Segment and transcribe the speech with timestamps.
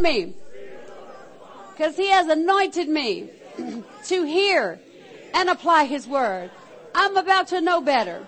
[0.00, 0.34] me.
[1.72, 3.30] Because he has anointed me
[4.04, 4.80] to hear
[5.34, 6.50] and apply his word.
[6.94, 8.26] I'm about to know better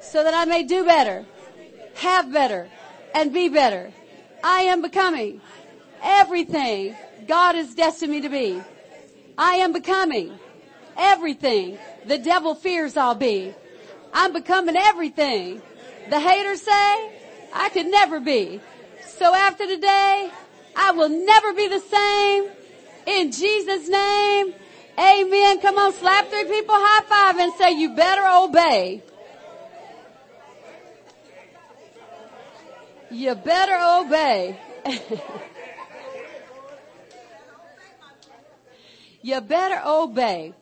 [0.00, 1.24] so that I may do better,
[1.94, 2.68] have better,
[3.14, 3.92] and be better.
[4.42, 5.40] I am becoming
[6.02, 6.96] everything
[7.26, 8.60] God has destined me to be.
[9.38, 10.38] I am becoming
[10.96, 13.54] everything the devil fears I'll be.
[14.12, 15.62] I'm becoming everything
[16.10, 17.12] the haters say
[17.52, 18.60] I could never be.
[19.06, 20.30] So after today,
[20.76, 22.50] I will never be the same.
[23.06, 24.54] In Jesus name,
[24.98, 25.60] amen.
[25.60, 29.02] Come on, slap three people high five and say, you better obey.
[33.10, 34.58] You better obey.
[39.22, 40.54] you better obey.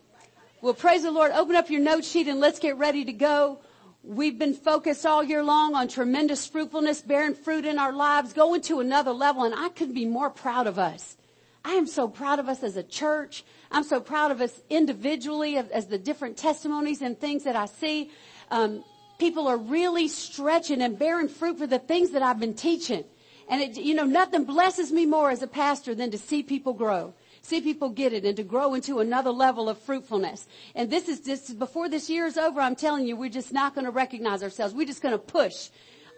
[0.61, 1.33] Well, praise the Lord.
[1.33, 3.61] Open up your note sheet and let's get ready to go.
[4.03, 8.63] We've been focused all year long on tremendous fruitfulness, bearing fruit in our lives, going
[8.63, 11.19] to another level, and I couldn't be more proud of us.
[11.65, 13.45] I am so proud of us as a church.
[13.71, 18.11] I'm so proud of us individually as the different testimonies and things that I see.
[18.51, 18.83] Um,
[19.19, 23.05] people are really stretching and bearing fruit for the things that I've been teaching.
[23.51, 26.73] And it, you know, nothing blesses me more as a pastor than to see people
[26.73, 27.13] grow
[27.43, 30.47] see people get it and to grow into another level of fruitfulness.
[30.75, 33.75] And this is just before this year is over, I'm telling you, we're just not
[33.75, 34.75] going to recognize ourselves.
[34.75, 35.71] We're just going to push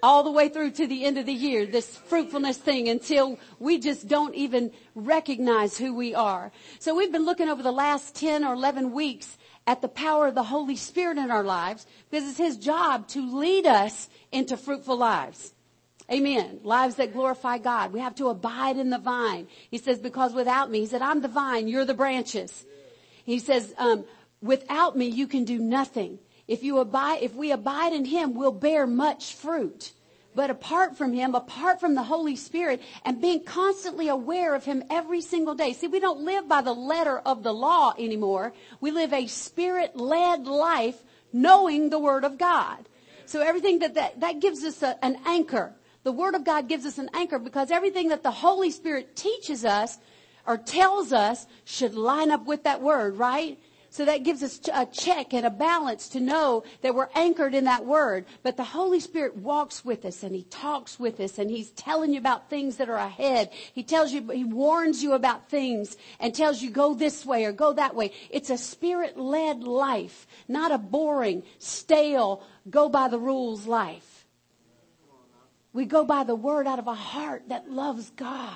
[0.03, 3.79] all the way through to the end of the year, this fruitfulness thing until we
[3.79, 6.51] just don't even recognize who we are.
[6.81, 10.34] So we've been looking over the last 10 or 11 weeks at the power of
[10.34, 14.97] the Holy Spirit in our lives because it's His job to lead us into fruitful
[14.97, 15.55] lives.
[16.11, 16.61] Amen.
[16.62, 17.92] Lives that glorify God.
[17.92, 19.47] We have to abide in the vine.
[19.70, 22.64] He says, because without me, he said, I'm the vine, you're the branches.
[23.25, 24.05] He says, um,
[24.41, 26.19] without me, you can do nothing.
[26.48, 29.92] If you abide, if we abide in him, we'll bear much fruit.
[30.34, 34.83] But apart from him, apart from the Holy Spirit and being constantly aware of him
[34.91, 35.75] every single day.
[35.75, 38.55] See, we don't live by the letter of the law anymore.
[38.80, 42.89] We live a spirit led life knowing the word of God.
[43.27, 45.74] So everything that, that, that gives us a, an anchor
[46.05, 49.64] the Word of God gives us an anchor because everything that the Holy Spirit teaches
[49.64, 49.98] us
[50.46, 53.58] or tells us should line up with that Word, right?
[53.92, 57.64] So that gives us a check and a balance to know that we're anchored in
[57.64, 58.24] that word.
[58.42, 62.11] But the Holy Spirit walks with us and He talks with us and He's telling
[62.14, 63.51] you about things that are ahead.
[63.74, 67.52] He tells you, He warns you about things and tells you go this way or
[67.52, 68.13] go that way.
[68.30, 74.11] It's a spirit-led life, not a boring, stale, go by the rules life.
[75.72, 78.52] We go by the word out of a heart that loves God.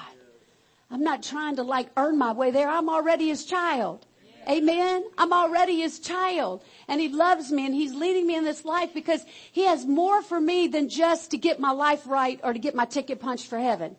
[0.91, 2.69] I'm not trying to like earn my way there.
[2.69, 4.07] I'm already his child.
[4.49, 5.05] Amen.
[5.19, 8.95] I'm already his child and he loves me and he's leading me in this life
[8.95, 12.59] because he has more for me than just to get my life right or to
[12.59, 13.97] get my ticket punched for heaven.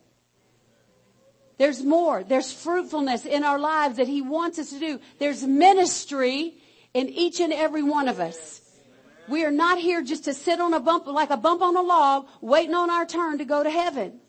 [1.57, 2.23] There's more.
[2.23, 4.99] There's fruitfulness in our lives that he wants us to do.
[5.19, 6.53] There's ministry
[6.94, 8.61] in each and every one of us.
[9.28, 11.82] We are not here just to sit on a bump, like a bump on a
[11.82, 14.20] log, waiting on our turn to go to heaven.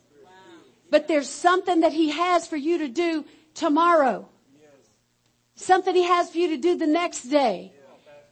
[0.89, 4.27] But there's something that He has for you to do tomorrow.
[5.55, 7.73] Something He has for you to do the next day.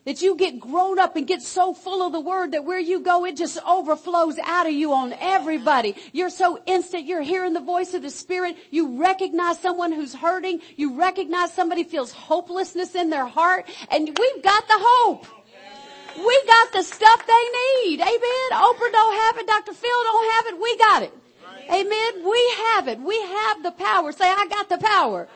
[0.06, 3.02] That you get grown up and get so full of the word that where you
[3.02, 5.96] go, it just overflows out of you on everybody.
[6.14, 7.06] You're so instant.
[7.06, 8.56] You're hearing the voice of the spirit.
[8.72, 10.62] You recognize someone who's hurting.
[10.78, 15.28] You recognize somebody feels hopelessness in their heart and we've got the hope.
[16.18, 18.02] We got the stuff they need.
[18.02, 18.50] Amen.
[18.52, 19.48] Oprah don't have it.
[19.48, 19.74] Dr.
[19.74, 20.62] Phil don't have it.
[20.62, 21.14] We got it.
[21.70, 22.30] Amen.
[22.30, 23.00] We have it.
[23.00, 24.12] We have the power.
[24.12, 25.28] Say, I got the power.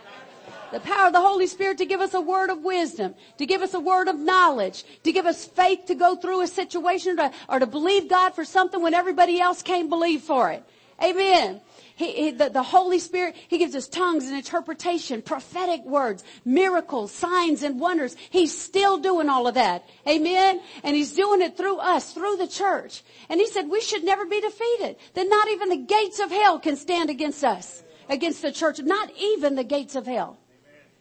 [0.72, 3.62] The power of the Holy Spirit to give us a word of wisdom, to give
[3.62, 7.30] us a word of knowledge, to give us faith to go through a situation or
[7.30, 10.64] to, or to believe God for something when everybody else can't believe for it.
[11.04, 11.60] Amen.
[12.02, 17.12] He, he, the, the Holy Spirit, He gives us tongues and interpretation, prophetic words, miracles,
[17.12, 18.16] signs and wonders.
[18.32, 19.88] He's still doing all of that.
[20.08, 20.62] Amen?
[20.84, 23.04] And He's doing it through us, through the church.
[23.30, 24.96] And He said we should never be defeated.
[25.14, 28.80] That not even the gates of hell can stand against us, against the church.
[28.80, 30.40] Not even the gates of hell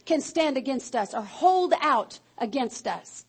[0.04, 3.24] can stand against us or hold out against us.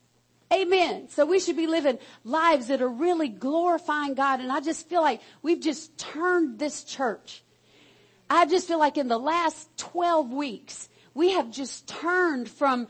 [0.52, 1.08] Amen.
[1.08, 4.40] So we should be living lives that are really glorifying God.
[4.40, 7.42] And I just feel like we've just turned this church
[8.34, 12.88] I just feel like in the last 12 weeks, we have just turned from,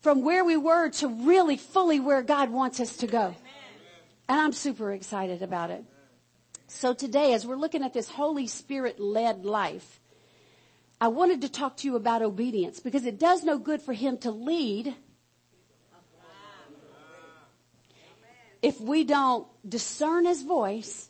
[0.00, 3.34] from where we were to really fully where God wants us to go.
[4.28, 5.84] And I'm super excited about it.
[6.66, 10.00] So today, as we're looking at this Holy Spirit led life,
[11.00, 14.18] I wanted to talk to you about obedience because it does no good for Him
[14.18, 14.96] to lead
[18.62, 21.08] if we don't discern His voice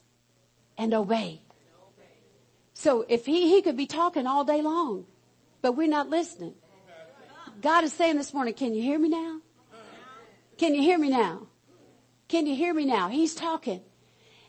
[0.77, 1.41] and obey.
[2.81, 5.05] So if he, he could be talking all day long,
[5.61, 6.55] but we're not listening.
[7.61, 9.41] God is saying this morning, can you hear me now?
[10.57, 11.43] Can you hear me now?
[12.27, 13.09] Can you hear me now?
[13.09, 13.83] He's talking.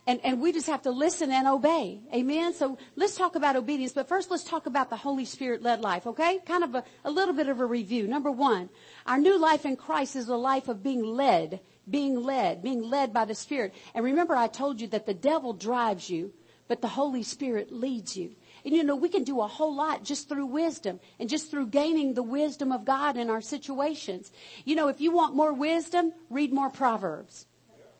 [0.07, 1.99] And, and we just have to listen and obey.
[2.15, 2.53] Amen.
[2.53, 6.07] So let's talk about obedience, but first let's talk about the Holy Spirit led life,
[6.07, 6.39] okay?
[6.45, 8.07] Kind of a, a little bit of a review.
[8.07, 8.69] Number one,
[9.05, 13.11] our new life in Christ is a life of being led, being led, being led
[13.11, 13.73] by the Spirit.
[13.93, 16.31] And remember I told you that the devil drives you,
[16.71, 18.31] but the Holy Spirit leads you.
[18.63, 21.67] And you know, we can do a whole lot just through wisdom and just through
[21.67, 24.31] gaining the wisdom of God in our situations.
[24.63, 27.45] You know, if you want more wisdom, read more Proverbs.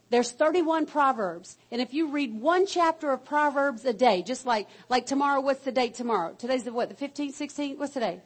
[0.10, 1.58] There's 31 Proverbs.
[1.70, 5.66] And if you read one chapter of Proverbs a day, just like, like tomorrow, what's
[5.66, 6.34] the date tomorrow?
[6.40, 7.78] Today's the what, the 15th, 16th?
[7.78, 8.22] What's today?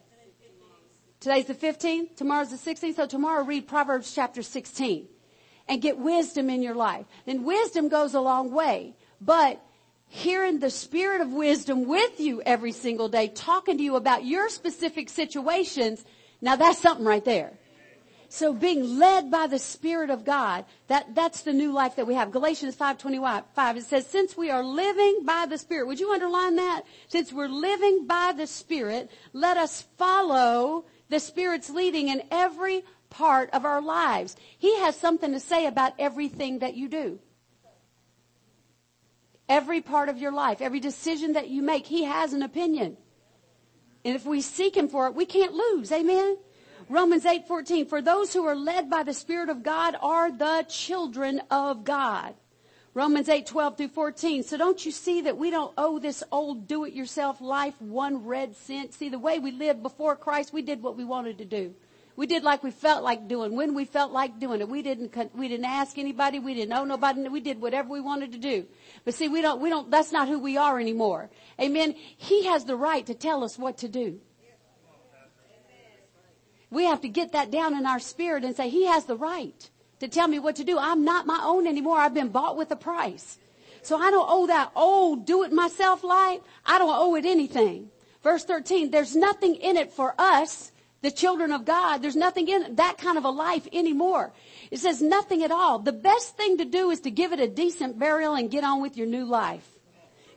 [1.18, 5.08] Today's the 15th, tomorrow's the 16th, so tomorrow read Proverbs chapter 16
[5.68, 7.06] and get wisdom in your life.
[7.24, 8.94] Then wisdom goes a long way.
[9.20, 9.60] But
[10.08, 14.48] hearing the spirit of wisdom with you every single day, talking to you about your
[14.48, 16.04] specific situations,
[16.40, 17.52] now that's something right there.
[18.28, 22.14] So being led by the Spirit of God, that, that's the new life that we
[22.14, 22.32] have.
[22.32, 26.82] Galatians 5.25, it says, since we are living by the Spirit, would you underline that?
[27.08, 33.48] Since we're living by the Spirit, let us follow the Spirit's leading in every part
[33.50, 34.36] of our lives.
[34.58, 37.20] He has something to say about everything that you do.
[39.48, 42.96] Every part of your life, every decision that you make, He has an opinion.
[44.04, 45.92] And if we seek Him for it, we can't lose.
[45.92, 46.36] Amen?
[46.88, 51.42] Romans 8:14 For those who are led by the Spirit of God are the children
[51.50, 52.34] of God.
[52.94, 54.42] Romans 8:12 through 14.
[54.42, 58.94] So don't you see that we don't owe this old do-it-yourself life one red cent?
[58.94, 61.74] See, the way we lived before Christ, we did what we wanted to do.
[62.16, 64.68] We did like we felt like doing when we felt like doing it.
[64.68, 66.38] We didn't, we didn't ask anybody.
[66.38, 67.28] We didn't know nobody.
[67.28, 68.66] We did whatever we wanted to do.
[69.04, 71.28] But see, we don't, we don't, that's not who we are anymore.
[71.60, 71.94] Amen.
[72.16, 74.18] He has the right to tell us what to do.
[76.70, 79.70] We have to get that down in our spirit and say, He has the right
[80.00, 80.78] to tell me what to do.
[80.78, 81.98] I'm not my own anymore.
[81.98, 83.38] I've been bought with a price.
[83.82, 86.40] So I don't owe that old do it myself life.
[86.64, 87.90] I don't owe it anything.
[88.22, 92.76] Verse 13, there's nothing in it for us the children of God, there's nothing in
[92.76, 94.32] that kind of a life anymore.
[94.70, 95.78] It says nothing at all.
[95.78, 98.80] The best thing to do is to give it a decent burial and get on
[98.80, 99.66] with your new life.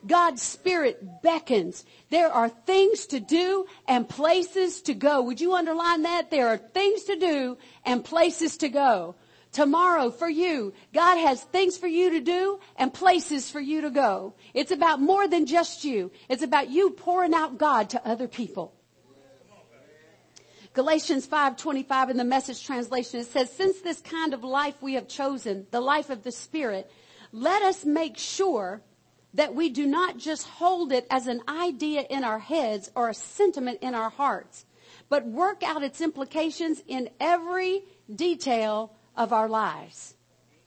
[0.06, 1.84] God's Spirit beckons.
[2.10, 5.22] There are things to do and places to go.
[5.24, 6.32] Would you underline that?
[6.32, 9.16] There are things to do and places to go.
[9.52, 13.90] Tomorrow for you, God has things for you to do and places for you to
[13.90, 14.36] go.
[14.54, 16.12] It's about more than just you.
[16.30, 18.79] It's about you pouring out God to other people.
[20.80, 25.10] Galatians 5:25 in the message translation it says since this kind of life we have
[25.10, 26.90] chosen the life of the spirit
[27.34, 28.82] let us make sure
[29.34, 33.14] that we do not just hold it as an idea in our heads or a
[33.14, 34.64] sentiment in our hearts
[35.10, 37.84] but work out its implications in every
[38.16, 40.16] detail of our lives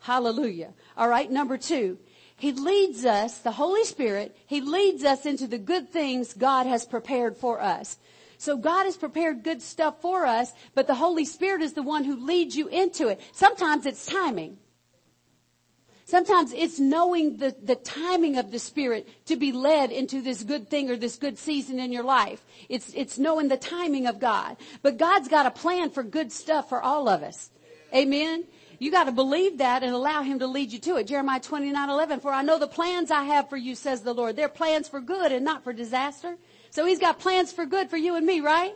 [0.00, 1.98] hallelujah all right number 2
[2.36, 6.84] he leads us, the Holy Spirit, He leads us into the good things God has
[6.84, 7.98] prepared for us.
[8.42, 12.02] So God has prepared good stuff for us, but the Holy Spirit is the one
[12.02, 13.20] who leads you into it.
[13.30, 14.58] Sometimes it's timing.
[16.06, 20.68] Sometimes it's knowing the, the timing of the Spirit to be led into this good
[20.68, 22.44] thing or this good season in your life.
[22.68, 24.56] It's, it's knowing the timing of God.
[24.82, 27.48] But God's got a plan for good stuff for all of us.
[27.94, 28.44] Amen.
[28.80, 31.06] You got to believe that and allow him to lead you to it.
[31.06, 34.34] Jeremiah 29, 11, for I know the plans I have for you, says the Lord.
[34.34, 36.36] They're plans for good and not for disaster
[36.72, 38.74] so he's got plans for good for you and me, right?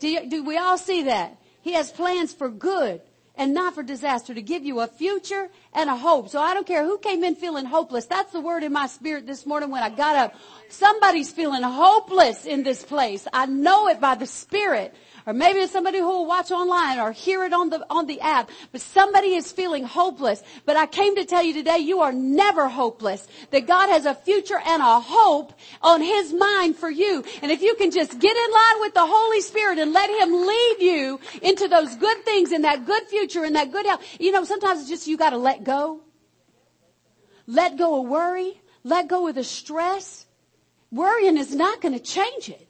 [0.00, 1.38] Do, you, do we all see that?
[1.62, 3.00] He has plans for good
[3.36, 6.30] and not for disaster to give you a future and a hope.
[6.30, 8.06] So I don't care who came in feeling hopeless.
[8.06, 10.34] That's the word in my spirit this morning when I got up.
[10.68, 13.28] Somebody's feeling hopeless in this place.
[13.32, 14.92] I know it by the spirit
[15.26, 18.20] or maybe it's somebody who will watch online or hear it on the, on the
[18.20, 20.40] app, but somebody is feeling hopeless.
[20.64, 23.26] But I came to tell you today, you are never hopeless.
[23.50, 25.52] That God has a future and a hope
[25.82, 27.24] on His mind for you.
[27.42, 30.32] And if you can just get in line with the Holy Spirit and let Him
[30.32, 34.30] lead you into those good things and that good future and that good health, you
[34.30, 36.02] know, sometimes it's just you gotta let go.
[37.48, 38.60] Let go of worry.
[38.84, 40.26] Let go of the stress.
[40.92, 42.68] Worrying is not going to change it.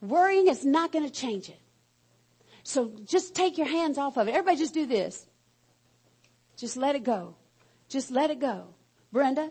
[0.00, 1.60] Worrying is not going to change it.
[2.62, 4.32] So just take your hands off of it.
[4.32, 5.26] Everybody just do this.
[6.56, 7.34] Just let it go.
[7.88, 8.74] Just let it go.
[9.12, 9.50] Brenda,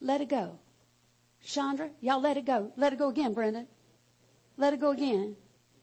[0.00, 0.58] let it go.
[1.44, 2.72] Chandra, y'all let it go.
[2.76, 3.66] Let it go again, Brenda.
[4.56, 5.36] Let it go again.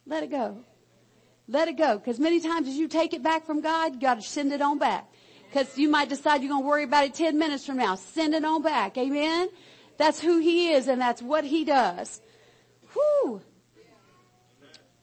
[0.06, 0.64] Let it go.
[1.48, 1.98] Let it go.
[1.98, 4.62] Because many times as you take it back from God, you got to send it
[4.62, 5.10] on back.
[5.54, 7.96] Cause you might decide you're going to worry about it 10 minutes from now.
[7.96, 8.98] Send it on back.
[8.98, 9.48] Amen.
[9.98, 12.20] That's who he is and that's what he does.
[12.92, 13.42] Whew.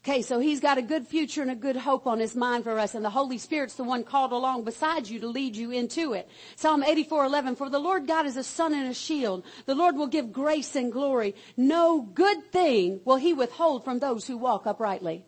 [0.05, 2.77] Okay, so he's got a good future and a good hope on his mind for
[2.77, 6.13] us, and the Holy Spirit's the one called along beside you to lead you into
[6.13, 6.29] it.
[6.57, 9.45] Psalm 84:11, for the Lord God is a sun and a shield.
[9.65, 11.37] The Lord will give grace and glory.
[11.57, 15.25] No good thing will he withhold from those who walk uprightly.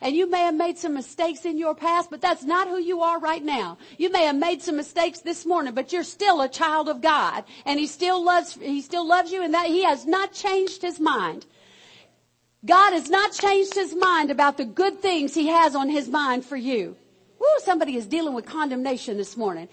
[0.00, 3.02] And you may have made some mistakes in your past, but that's not who you
[3.02, 3.76] are right now.
[3.98, 7.44] You may have made some mistakes this morning, but you're still a child of God.
[7.66, 10.98] And He still loves, He still loves you and that He has not changed His
[10.98, 11.44] mind.
[12.64, 16.44] God has not changed his mind about the good things he has on his mind
[16.44, 16.96] for you.
[17.38, 19.68] Woo, somebody is dealing with condemnation this morning.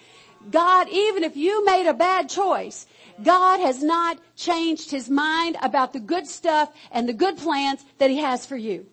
[0.49, 2.87] God, even if you made a bad choice,
[3.21, 8.09] God has not changed his mind about the good stuff and the good plans that
[8.09, 8.85] he has for you.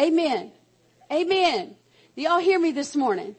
[0.00, 0.52] Amen.
[1.12, 1.76] Amen.
[2.16, 3.36] Do y'all hear me this morning?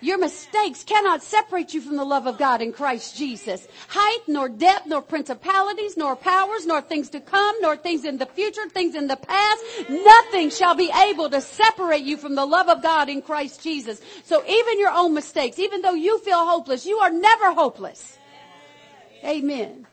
[0.00, 3.66] Your mistakes cannot separate you from the love of God in Christ Jesus.
[3.88, 8.26] Height, nor depth, nor principalities, nor powers, nor things to come, nor things in the
[8.26, 9.64] future, things in the past.
[9.88, 14.00] Nothing shall be able to separate you from the love of God in Christ Jesus.
[14.22, 18.18] So even your own mistakes, even though you feel hopeless, you are never hopeless.
[19.24, 19.84] Amen.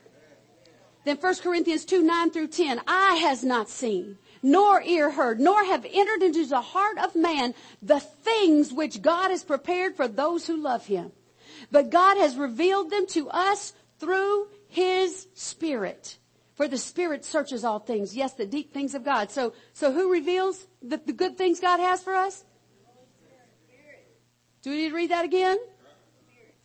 [1.04, 5.66] Then 1 Corinthians 2, 9 through 10, eye has not seen nor ear heard, nor
[5.66, 10.46] have entered into the heart of man the things which God has prepared for those
[10.46, 11.12] who love him.
[11.72, 16.20] But God has revealed them to us through his spirit.
[16.54, 18.16] For the spirit searches all things.
[18.16, 19.32] Yes, the deep things of God.
[19.32, 22.46] So, so who reveals the, the good things God has for us?
[24.62, 25.58] Do we need to read that again?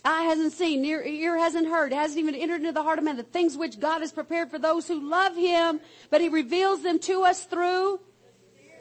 [0.05, 3.17] Eye hasn't seen, ear, ear hasn't heard, hasn't even entered into the heart of man
[3.17, 5.81] the things which God has prepared for those who love Him,
[6.11, 8.01] but He reveals them to us through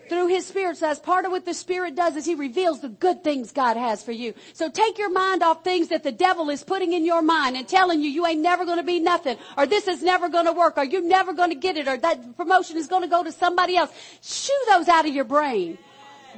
[0.09, 0.77] through His Spirit.
[0.77, 3.77] So that's part of what the Spirit does is He reveals the good things God
[3.77, 4.33] has for you.
[4.53, 7.67] So take your mind off things that the devil is putting in your mind and
[7.67, 10.83] telling you you ain't never to be nothing, or this is never to work, or
[10.83, 13.91] you're never to get it, or that promotion is to go to somebody else.
[14.21, 15.77] Shoo those out of your brain.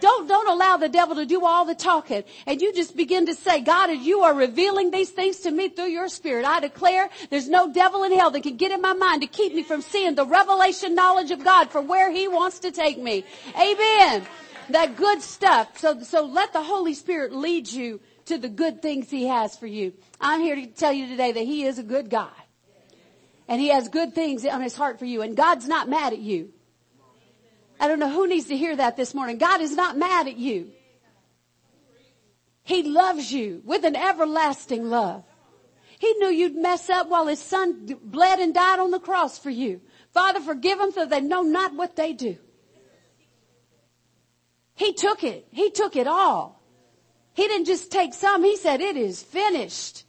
[0.02, 2.24] Don't, don't allow the devil to do all the talking.
[2.48, 5.70] And you just begin to say, God, as you are revealing these things to me
[5.70, 8.94] through your spirit, I declare there's no devil in hell that can get in my
[8.94, 12.60] mind to keep me from seeing the revelation knowledge of God for where he wants
[12.60, 13.24] to take me.
[13.56, 14.26] Amen.
[14.70, 15.78] That good stuff.
[15.78, 19.68] So, so let the Holy Spirit lead you to the good things he has for
[19.68, 19.94] you.
[20.20, 22.32] I'm here to tell you today that he is a good God.
[23.48, 25.22] And he has good things on his heart for you.
[25.22, 26.54] And God's not mad at you.
[27.82, 29.40] I don't know who needs to hear that this morning.
[29.40, 30.70] God is not mad at you.
[32.62, 35.24] He loves you with an everlasting love.
[35.98, 39.50] He knew you'd mess up while his son bled and died on the cross for
[39.50, 39.82] you.
[40.14, 42.38] Father, forgive them for they know not what they do.
[44.76, 45.48] He took it.
[45.50, 46.62] He took it all.
[47.34, 48.44] He didn't just take some.
[48.44, 50.06] He said, it is finished.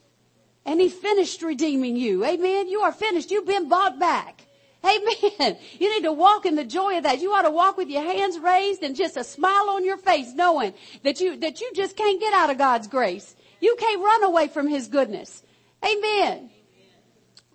[0.67, 2.23] And he finished redeeming you.
[2.23, 2.69] Amen.
[2.69, 3.31] You are finished.
[3.31, 4.47] You've been bought back.
[4.85, 5.57] Amen.
[5.79, 7.21] You need to walk in the joy of that.
[7.21, 10.33] You ought to walk with your hands raised and just a smile on your face
[10.35, 10.75] knowing
[11.05, 13.37] that you, that you just can't get out of God's grace.
[13.61, 15.43] You can't run away from His goodness.
[15.85, 16.51] Amen.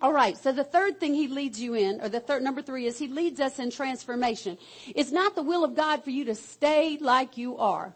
[0.00, 0.36] All right.
[0.38, 3.08] So the third thing he leads you in, or the third, number three is he
[3.08, 4.56] leads us in transformation.
[4.94, 7.94] It's not the will of God for you to stay like you are.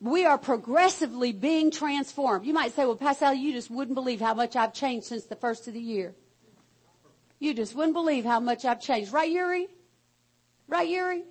[0.00, 2.46] We are progressively being transformed.
[2.46, 5.36] You might say, well, Pastor, you just wouldn't believe how much I've changed since the
[5.36, 6.14] first of the year.
[7.40, 9.12] You just wouldn't believe how much I've changed.
[9.12, 9.66] Right, Yuri?
[10.68, 11.24] Right, Yuri?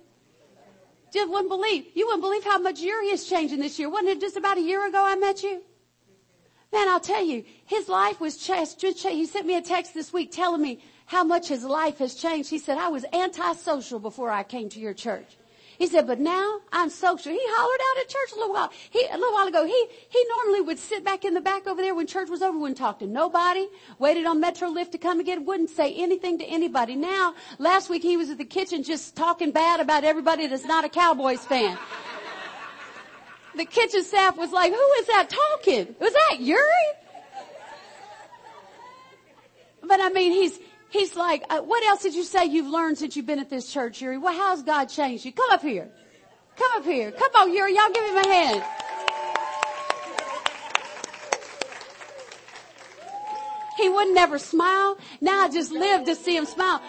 [1.12, 1.86] Just wouldn't believe.
[1.94, 3.88] You wouldn't believe how much Yuri is changing this year.
[3.88, 5.62] Wasn't it just about a year ago I met you?
[6.72, 8.80] Man, I'll tell you, his life was changed.
[8.80, 12.48] He sent me a text this week telling me how much his life has changed.
[12.48, 15.36] He said, I was antisocial before I came to your church.
[15.80, 17.32] He said, but now I'm social.
[17.32, 18.70] He hollered out at church a little while.
[18.90, 21.80] He, a little while ago, he, he normally would sit back in the back over
[21.80, 23.66] there when church was over, wouldn't talk to nobody,
[23.98, 26.96] waited on Metro Lift to come again, wouldn't say anything to anybody.
[26.96, 30.84] Now, last week he was at the kitchen just talking bad about everybody that's not
[30.84, 31.78] a Cowboys fan.
[33.56, 35.96] the kitchen staff was like, who is that talking?
[35.98, 36.60] Was that Yuri?
[39.82, 40.58] But I mean, he's,
[40.90, 43.72] He's like, uh, what else did you say you've learned since you've been at this
[43.72, 44.18] church, Yuri?
[44.18, 45.32] Well, how's God changed you?
[45.32, 45.88] Come up here.
[46.56, 47.12] Come up here.
[47.12, 47.76] Come on, Yuri.
[47.76, 48.64] Y'all give him a hand.
[53.76, 54.98] He would never smile.
[55.20, 56.82] Now I just live to see him smile.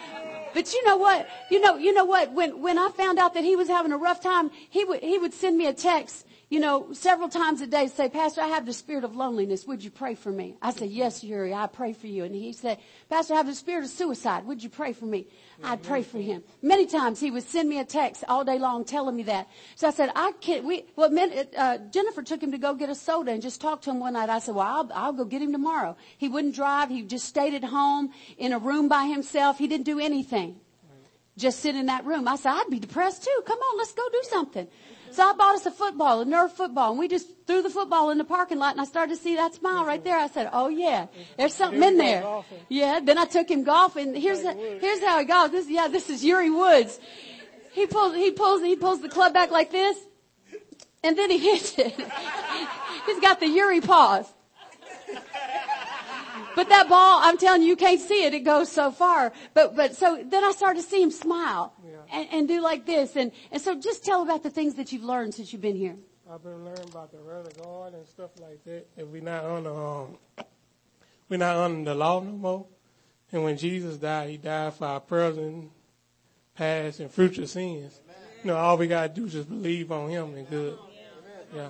[0.54, 1.28] But you know what?
[1.50, 2.34] You know, you know what?
[2.34, 5.18] When, when I found out that he was having a rough time, he would, he
[5.18, 8.66] would send me a text you know, several times a day say, Pastor, I have
[8.66, 9.66] the spirit of loneliness.
[9.68, 10.58] Would you pray for me?
[10.62, 12.26] I said, yes, Yuri, I pray for you.
[12.26, 12.78] And he said,
[13.10, 14.46] Pastor, I have the spirit of suicide.
[14.46, 15.28] Would you pray for me?
[15.64, 16.44] I'd pray for him.
[16.62, 19.48] Many times he would send me a text all day long telling me that.
[19.76, 21.10] So I said, I can't, we, well,
[21.58, 24.12] uh, Jennifer took him to go get a soda and just talked to him one
[24.12, 24.28] night.
[24.28, 25.96] I said, well, I'll, I'll go get him tomorrow.
[26.18, 26.90] He wouldn't drive.
[26.90, 29.58] He just stayed at home in a room by himself.
[29.58, 30.60] He didn't do anything.
[31.38, 32.28] Just sit in that room.
[32.28, 33.42] I said, I'd be depressed too.
[33.46, 34.68] Come on, let's go do something.
[35.12, 38.12] So I bought us a football, a Nerf football, and we just threw the football
[38.12, 40.18] in the parking lot, and I started to see that smile right there.
[40.18, 43.00] I said, "Oh yeah, there's something in there." Yeah.
[43.04, 44.16] Then I took him golfing.
[44.16, 45.52] Here's here's how it goes.
[45.52, 47.00] This yeah, this is Yuri Woods.
[47.74, 49.98] He pulls he pulls he pulls the club back like this,
[51.04, 51.94] and then he hits it.
[53.06, 54.32] He's got the Yuri pause.
[56.56, 58.34] But that ball, I'm telling you, you can't see it.
[58.34, 59.32] It goes so far.
[59.54, 61.98] But, but so then I started to see him smile yeah.
[62.12, 63.16] and, and do like this.
[63.16, 65.96] And, and so just tell about the things that you've learned since you've been here.
[66.30, 68.88] I've been learning about the word of God and stuff like that.
[68.98, 70.18] And we're not on the, um,
[71.28, 72.66] we're not under the law no more.
[73.32, 75.72] And when Jesus died, he died for our present,
[76.56, 78.00] past, and future sins.
[78.04, 78.18] Amen.
[78.44, 80.78] You know, all we gotta do is just believe on him and good.
[81.54, 81.70] Yeah.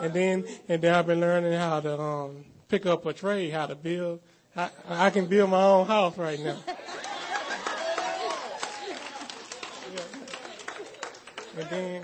[0.00, 3.66] And then, and then I've been learning how to, um, pick up a trade, how
[3.66, 4.20] to build.
[4.56, 6.56] I, I can build my own house right now.
[6.66, 6.74] yeah.
[11.58, 12.02] And then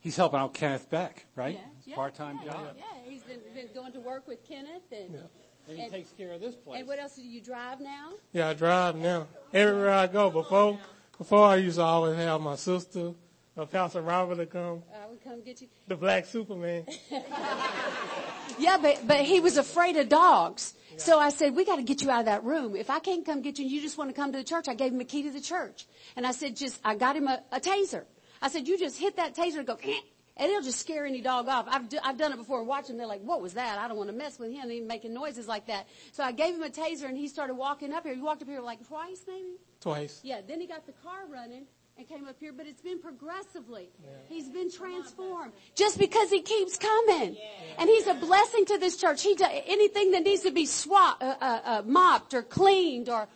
[0.00, 1.54] he's helping out Kenneth Beck, right?
[1.54, 2.76] Yeah, yeah, Part-time yeah, job.
[2.76, 5.14] Yeah, he's been, been going to work with Kenneth and.
[5.14, 5.20] Yeah.
[5.66, 6.80] And he and, takes care of this place.
[6.80, 8.10] And what else do you drive now?
[8.34, 9.26] Yeah, I drive now.
[9.54, 10.28] Everywhere I go.
[10.28, 10.78] Before,
[11.16, 13.14] before I used to always have my sister,
[13.56, 14.82] or Pastor Robert to come.
[14.92, 15.68] Uh, I would come get you.
[15.88, 16.84] The Black Superman.
[18.58, 20.74] Yeah, but, but he was afraid of dogs.
[20.96, 22.76] So I said, we got to get you out of that room.
[22.76, 24.68] If I can't come get you and you just want to come to the church,
[24.68, 25.86] I gave him a key to the church.
[26.16, 28.04] And I said, just, I got him a, a taser.
[28.40, 29.98] I said, you just hit that taser and go, eh,
[30.36, 31.66] and it'll just scare any dog off.
[31.68, 32.62] I've, do, I've done it before.
[32.62, 32.96] Watch them.
[32.96, 33.78] They're like, what was that?
[33.78, 34.68] I don't want to mess with him.
[34.70, 35.86] He's making noises like that.
[36.12, 38.14] So I gave him a taser and he started walking up here.
[38.14, 39.56] He walked up here like twice maybe?
[39.80, 40.20] Twice.
[40.22, 40.40] Yeah.
[40.46, 43.88] Then he got the car running and came up here, but it's been progressively.
[44.02, 44.10] Yeah.
[44.28, 47.34] He's been transformed just because he keeps coming.
[47.34, 47.40] Yeah.
[47.78, 49.22] And he's a blessing to this church.
[49.22, 53.28] He does anything that needs to be swapped, uh, uh, uh, mopped or cleaned or.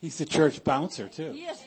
[0.00, 1.32] He's the church bouncer too.
[1.34, 1.64] Yes.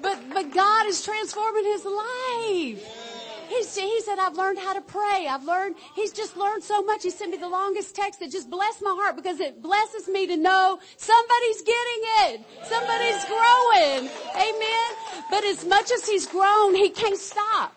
[0.00, 3.05] but, but God is transforming his life.
[3.48, 5.26] He's, he said, I've learned how to pray.
[5.28, 7.02] I've learned, he's just learned so much.
[7.02, 10.26] He sent me the longest text that just blessed my heart because it blesses me
[10.26, 12.40] to know somebody's getting it.
[12.64, 14.10] Somebody's growing.
[14.34, 14.88] Amen.
[15.30, 17.74] But as much as he's grown, he can't stop.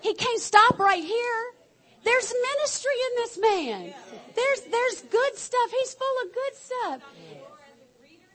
[0.00, 1.44] He can't stop right here.
[2.04, 3.94] There's ministry in this man.
[4.36, 5.70] There's, there's good stuff.
[5.70, 7.02] He's full of good stuff.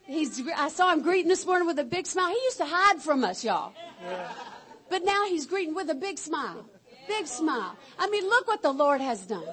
[0.08, 2.30] He's, I saw him greeting this morning with a big smile.
[2.30, 3.74] He used to hide from us, y'all.
[4.90, 6.66] But now he's greeting with a big smile.
[7.08, 7.76] Big smile.
[7.98, 9.44] I mean, look what the Lord has done.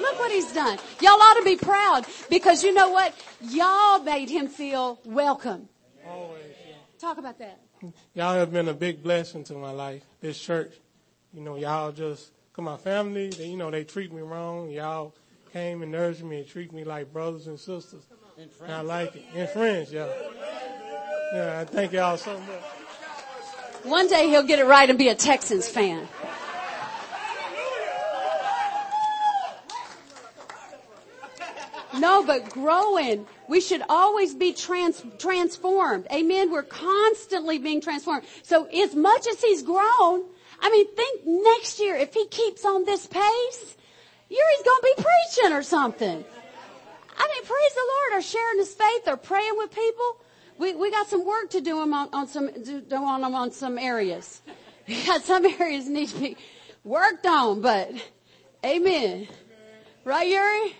[0.00, 0.78] Look what he's done.
[1.00, 3.14] Y'all ought to be proud because you know what?
[3.40, 5.68] Y'all made him feel welcome.
[6.06, 6.42] Always.
[6.98, 7.60] Talk about that.
[8.14, 10.02] Y'all have been a big blessing to my life.
[10.20, 10.72] This church,
[11.32, 14.70] you know, y'all just, cause my family, they, you know, they treat me wrong.
[14.70, 15.14] Y'all
[15.52, 18.06] came and nursed me and treat me like brothers and sisters.
[18.36, 19.24] And, and I like it.
[19.34, 20.08] And friends, yeah.
[21.32, 22.83] Yeah, I thank y'all so much.
[23.84, 26.08] One day he'll get it right and be a Texans fan.
[31.98, 33.26] No, but growing.
[33.46, 36.06] We should always be trans- transformed.
[36.10, 36.50] Amen.
[36.50, 38.24] We're constantly being transformed.
[38.42, 40.24] So as much as he's grown,
[40.60, 43.76] I mean, think next year if he keeps on this pace,
[44.30, 46.24] Yuri's gonna be preaching or something.
[47.16, 50.16] I mean, praise the Lord, or sharing his faith, or praying with people
[50.58, 53.78] we, we got some work to do on, on some, do on them on some
[53.78, 54.42] areas.
[54.86, 56.36] We got some areas need to be
[56.84, 57.90] worked on, but
[58.62, 59.28] amen.
[60.04, 60.76] Right, Yuri?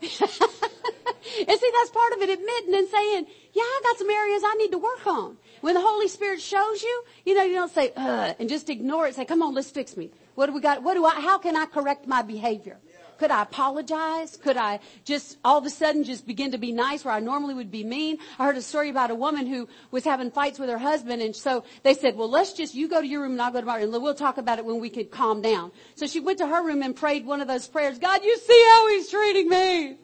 [0.02, 4.54] and see, that's part of it, admitting and saying, yeah, I got some areas I
[4.54, 5.36] need to work on.
[5.60, 9.06] When the Holy Spirit shows you, you know, you don't say, uh, and just ignore
[9.06, 9.14] it.
[9.14, 10.10] Say, come on, let's fix me.
[10.34, 10.82] What do we got?
[10.82, 12.78] What do I, how can I correct my behavior?
[13.22, 14.36] Could I apologize?
[14.36, 17.54] Could I just all of a sudden just begin to be nice where I normally
[17.54, 18.18] would be mean?
[18.36, 21.36] I heard a story about a woman who was having fights with her husband and
[21.36, 23.66] so they said, well, let's just, you go to your room and I'll go to
[23.66, 25.70] my room and we'll talk about it when we could calm down.
[25.94, 28.64] So she went to her room and prayed one of those prayers, God, you see
[28.70, 29.98] how he's treating me.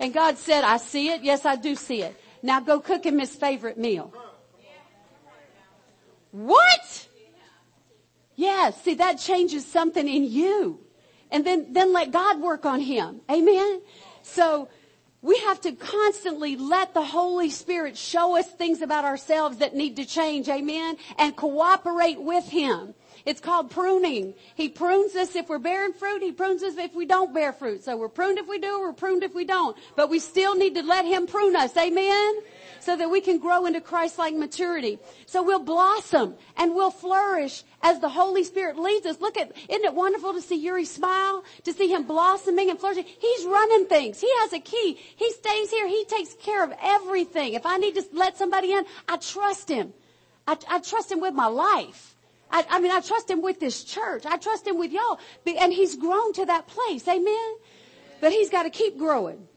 [0.00, 1.22] And God said, I see it.
[1.22, 2.14] Yes, I do see it.
[2.42, 4.12] Now go cook him his favorite meal.
[6.30, 7.08] What?
[8.36, 10.83] Yeah, see, that changes something in you
[11.34, 13.20] and then, then let God work on him.
[13.30, 13.82] Amen.
[14.22, 14.68] So
[15.24, 19.96] We have to constantly let the Holy Spirit show us things about ourselves that need
[19.96, 20.50] to change.
[20.50, 20.98] Amen.
[21.16, 22.92] And cooperate with Him.
[23.24, 24.34] It's called pruning.
[24.54, 26.20] He prunes us if we're bearing fruit.
[26.20, 27.84] He prunes us if we don't bear fruit.
[27.84, 29.74] So we're pruned if we do, we're pruned if we don't.
[29.96, 31.74] But we still need to let Him prune us.
[31.74, 32.34] Amen?
[32.84, 34.98] So that we can grow into Christ-like maturity.
[35.24, 39.22] So we'll blossom and we'll flourish as the Holy Spirit leads us.
[39.22, 41.44] Look at, isn't it wonderful to see Yuri smile?
[41.62, 43.06] To see him blossoming and flourishing?
[43.06, 44.20] He's running things.
[44.20, 44.98] He has a key.
[45.16, 45.88] He stays here.
[45.88, 47.54] He takes care of everything.
[47.54, 49.94] If I need to let somebody in, I trust him.
[50.46, 52.14] I, I trust him with my life.
[52.50, 54.26] I, I mean, I trust him with this church.
[54.26, 55.18] I trust him with y'all.
[55.46, 57.08] And he's grown to that place.
[57.08, 57.54] Amen.
[58.20, 59.48] But he's got to keep growing.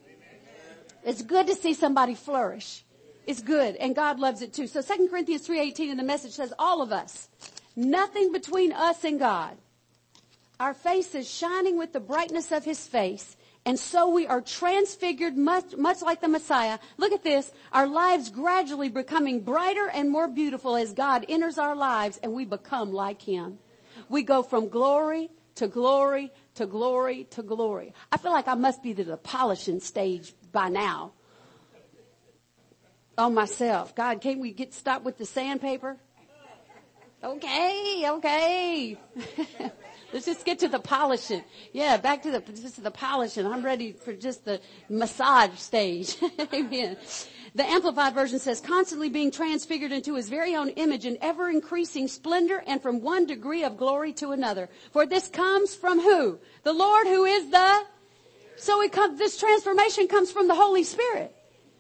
[1.03, 2.85] It's good to see somebody flourish.
[3.27, 3.75] It's good.
[3.75, 4.67] And God loves it too.
[4.67, 7.27] So 2 Corinthians 3.18 in the message says, all of us,
[7.75, 9.57] nothing between us and God.
[10.59, 13.35] Our face is shining with the brightness of his face.
[13.65, 16.79] And so we are transfigured much, much like the Messiah.
[16.95, 17.51] Look at this.
[17.73, 22.45] Our lives gradually becoming brighter and more beautiful as God enters our lives and we
[22.45, 23.59] become like Him.
[24.07, 27.93] We go from glory to glory to glory to glory.
[28.09, 31.11] I feel like I must be to the polishing stage by now.
[33.17, 33.95] On myself.
[33.95, 35.97] God, can't we get stopped with the sandpaper?
[37.23, 38.97] Okay, okay.
[40.13, 41.43] Let's just get to the polishing.
[41.73, 43.45] Yeah, back to the just to the polishing.
[43.45, 46.15] I'm ready for just the massage stage.
[46.53, 46.95] Amen.
[47.55, 52.07] The Amplified Version says, constantly being transfigured into his very own image in ever increasing
[52.07, 54.69] splendor and from one degree of glory to another.
[54.91, 56.37] For this comes from who?
[56.63, 57.81] The Lord who is the,
[58.57, 61.35] so it comes, this transformation comes from the Holy Spirit.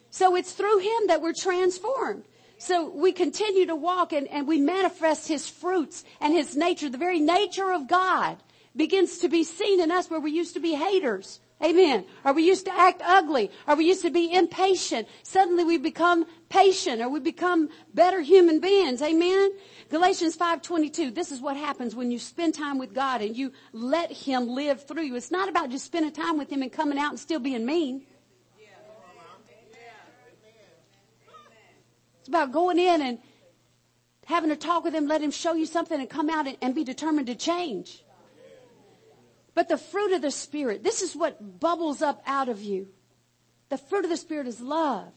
[0.09, 2.23] So it's through him that we're transformed.
[2.57, 6.89] So we continue to walk and, and we manifest his fruits and his nature.
[6.89, 8.37] The very nature of God
[8.75, 11.39] begins to be seen in us where we used to be haters.
[11.63, 12.05] Amen.
[12.23, 15.07] Or we used to act ugly, or we used to be impatient.
[15.23, 19.01] Suddenly we become patient, or we become better human beings.
[19.01, 19.51] Amen.
[19.89, 21.09] Galatians 5:22.
[21.09, 24.85] This is what happens when you spend time with God and you let Him live
[24.85, 25.15] through you.
[25.15, 28.05] It's not about just spending time with Him and coming out and still being mean.
[32.27, 33.19] It's about going in and
[34.25, 36.75] having a talk with him, let him show you something and come out and, and
[36.75, 38.03] be determined to change.
[39.53, 42.89] But the fruit of the Spirit, this is what bubbles up out of you.
[43.69, 45.07] The fruit of the Spirit is love,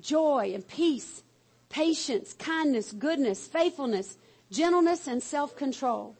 [0.00, 1.22] joy, and peace,
[1.68, 4.16] patience, kindness, goodness, faithfulness,
[4.50, 6.16] gentleness, and self-control.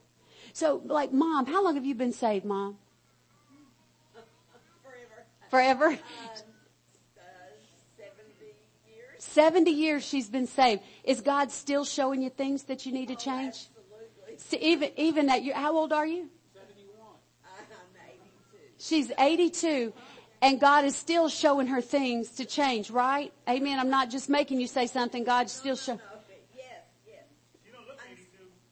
[0.52, 2.76] So, like, mom, how long have you been saved, mom?
[4.84, 5.24] Forever.
[5.48, 5.92] Forever?
[5.92, 6.40] Uh,
[9.36, 10.02] 70 years.
[10.02, 10.80] she's been saved.
[11.04, 13.66] Is God still showing you things that you need to change?
[14.38, 16.30] See, even, even at you, how old are you?
[16.54, 17.60] I'm
[18.08, 18.22] 82.
[18.78, 19.92] She's 82
[20.40, 23.30] and God is still showing her things to change, right?
[23.46, 23.78] Amen.
[23.78, 25.22] I'm not just making you say something.
[25.22, 25.98] God's still showing.
[25.98, 26.40] Okay.
[26.56, 27.24] Yes,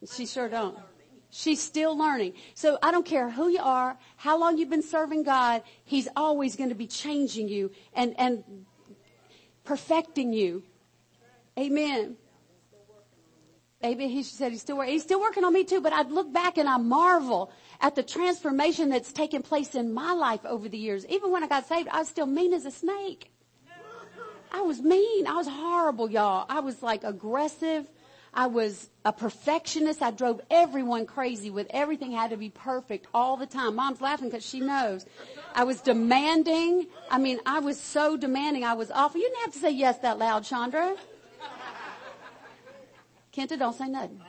[0.01, 0.15] yes.
[0.15, 0.75] She sure don't.
[1.29, 2.33] She's still learning.
[2.55, 6.55] So I don't care who you are, how long you've been serving God, He's always
[6.55, 8.65] going to be changing you and, and
[9.65, 10.63] perfecting you.
[11.57, 12.15] Amen.
[13.83, 14.09] Amen.
[14.09, 14.81] He said he's still.
[14.81, 17.51] He's still working on me too, but I look back and I marvel
[17.81, 21.05] at the transformation that's taken place in my life over the years.
[21.07, 23.31] Even when I got saved, I was still mean as a snake.
[24.51, 25.27] I was mean.
[25.27, 26.45] I was horrible, y'all.
[26.47, 27.89] I was like aggressive.
[28.35, 30.01] I was a perfectionist.
[30.01, 33.75] I drove everyone crazy with everything had to be perfect all the time.
[33.75, 35.05] Mom's laughing because she knows.
[35.53, 36.87] I was demanding.
[37.09, 38.65] I mean, I was so demanding.
[38.65, 39.21] I was awful.
[39.21, 40.95] You didn't have to say yes that loud, Chandra.
[43.33, 44.21] Kenta, don't say nothing.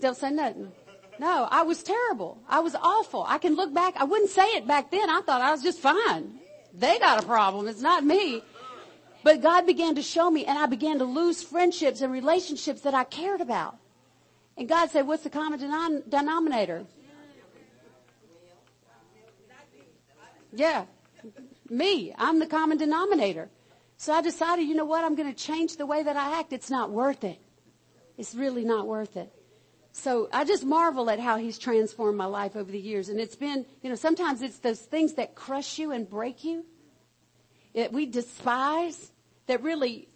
[0.00, 0.72] Don't say nothing.
[1.20, 2.38] No, I was terrible.
[2.48, 3.24] I was awful.
[3.26, 3.94] I can look back.
[3.96, 5.08] I wouldn't say it back then.
[5.08, 6.38] I thought I was just fine.
[6.72, 7.66] They got a problem.
[7.66, 8.42] It's not me.
[9.22, 12.94] But God began to show me and I began to lose friendships and relationships that
[12.94, 13.76] I cared about.
[14.56, 16.84] And God said, what's the common denom- denominator?
[20.52, 20.86] Yeah.
[21.68, 22.14] Me.
[22.16, 23.50] I'm the common denominator.
[23.96, 25.04] So I decided, you know what?
[25.04, 26.52] I'm going to change the way that I act.
[26.52, 27.40] It's not worth it.
[28.16, 29.32] It's really not worth it.
[29.92, 33.08] So I just marvel at how he's transformed my life over the years.
[33.08, 36.64] And it's been, you know, sometimes it's those things that crush you and break you
[37.78, 39.12] that we despise
[39.46, 40.08] that really,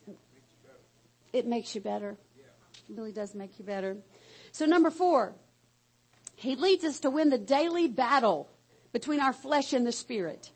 [1.33, 2.17] it makes you better.
[2.91, 3.99] It really does make you better.
[4.51, 5.37] So number four,
[6.35, 8.51] he leads us to win the daily battle
[8.93, 10.51] between our flesh and the spirit.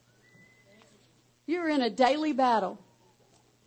[1.46, 2.80] You're in a daily battle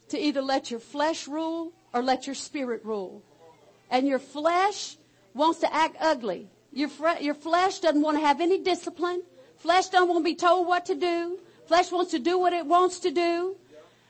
[0.09, 3.23] to either let your flesh rule or let your spirit rule.
[3.89, 4.97] And your flesh
[5.33, 6.49] wants to act ugly.
[6.73, 6.89] Your,
[7.21, 9.23] your flesh doesn't want to have any discipline.
[9.55, 11.39] Flesh don't want to be told what to do.
[11.69, 13.55] Flesh wants to do what it wants to do.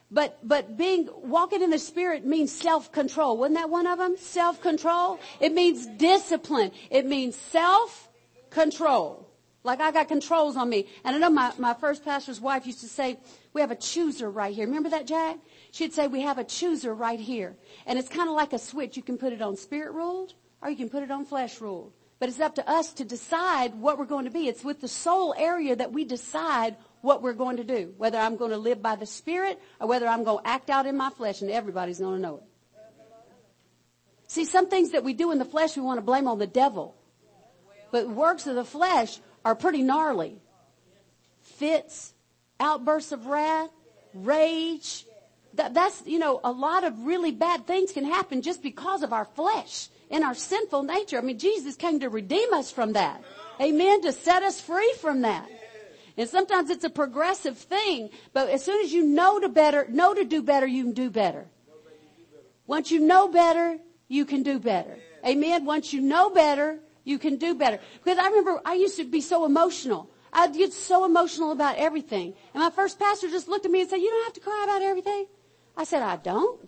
[0.09, 3.35] But, but being, walking in the spirit means self-control.
[3.35, 4.15] Wasn't that one of them?
[4.17, 5.19] Self-control.
[5.41, 6.71] It means discipline.
[6.89, 9.27] It means self-control.
[9.65, 10.87] Like I got controls on me.
[11.03, 13.19] And I know my, my first pastor's wife used to say,
[13.51, 14.65] we have a chooser right here.
[14.65, 15.35] Remember that, Jack?
[15.71, 17.57] She'd say, we have a chooser right here.
[17.85, 18.95] And it's kind of like a switch.
[18.95, 21.91] You can put it on spirit ruled or you can put it on flesh ruled.
[22.19, 24.47] But it's up to us to decide what we're going to be.
[24.47, 27.93] It's with the soul area that we decide what we're going to do.
[27.97, 30.85] Whether I'm going to live by the Spirit or whether I'm going to act out
[30.85, 32.43] in my flesh and everybody's going to know it.
[34.27, 36.47] See, some things that we do in the flesh we want to blame on the
[36.47, 36.95] devil.
[37.91, 40.39] But works of the flesh are pretty gnarly.
[41.41, 42.13] Fits,
[42.59, 43.71] outbursts of wrath,
[44.13, 45.05] rage.
[45.55, 49.13] That, that's, you know, a lot of really bad things can happen just because of
[49.13, 51.17] our flesh and our sinful nature.
[51.17, 53.23] I mean, Jesus came to redeem us from that.
[53.59, 54.01] Amen.
[54.03, 55.49] To set us free from that.
[56.19, 60.13] And sometimes it's a progressive thing, but as soon as you know to better, know
[60.13, 61.47] to do better, you can do better.
[62.67, 63.77] Once you know better,
[64.09, 64.97] you can do better.
[65.25, 65.63] Amen.
[65.63, 67.79] Once you know better, you can do better.
[68.03, 70.09] Because I remember I used to be so emotional.
[70.33, 72.33] I'd get so emotional about everything.
[72.53, 74.65] And my first pastor just looked at me and said, you don't have to cry
[74.65, 75.25] about everything.
[75.77, 76.67] I said, I don't.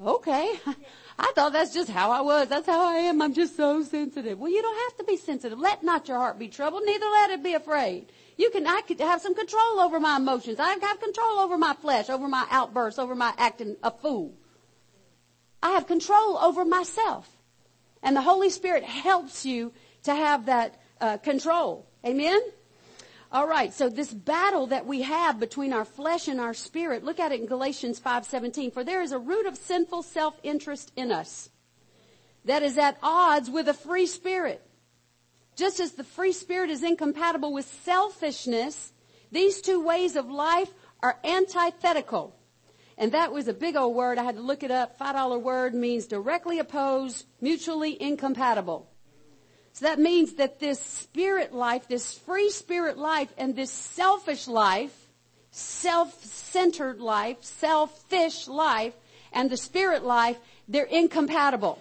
[0.00, 0.54] Okay.
[1.18, 2.46] I thought that's just how I was.
[2.46, 3.22] That's how I am.
[3.22, 4.38] I'm just so sensitive.
[4.38, 5.58] Well, you don't have to be sensitive.
[5.58, 8.12] Let not your heart be troubled, neither let it be afraid.
[8.42, 10.58] You can, I could have some control over my emotions.
[10.58, 14.34] I have control over my flesh, over my outbursts, over my acting a fool.
[15.62, 17.30] I have control over myself.
[18.02, 21.86] And the Holy Spirit helps you to have that uh, control.
[22.04, 22.40] Amen?
[23.30, 27.20] All right, so this battle that we have between our flesh and our spirit, look
[27.20, 28.72] at it in Galatians 5:17.
[28.72, 31.48] For there is a root of sinful self-interest in us
[32.44, 34.66] that is at odds with a free spirit.
[35.62, 38.92] Just as the free spirit is incompatible with selfishness,
[39.30, 40.68] these two ways of life
[41.00, 42.34] are antithetical.
[42.98, 44.18] And that was a big old word.
[44.18, 44.98] I had to look it up.
[44.98, 48.90] Five dollar word means directly opposed, mutually incompatible.
[49.72, 55.06] So that means that this spirit life, this free spirit life and this selfish life,
[55.52, 58.94] self-centered life, selfish life,
[59.32, 61.78] and the spirit life, they're incompatible.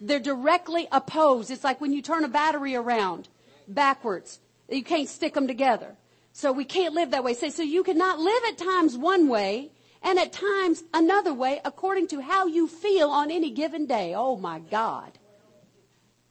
[0.00, 1.50] They're directly opposed.
[1.50, 3.28] It's like when you turn a battery around
[3.66, 4.40] backwards.
[4.68, 5.96] You can't stick them together.
[6.32, 7.34] So we can't live that way.
[7.34, 9.70] So, so you cannot live at times one way
[10.02, 14.14] and at times another way according to how you feel on any given day.
[14.14, 15.18] Oh my God.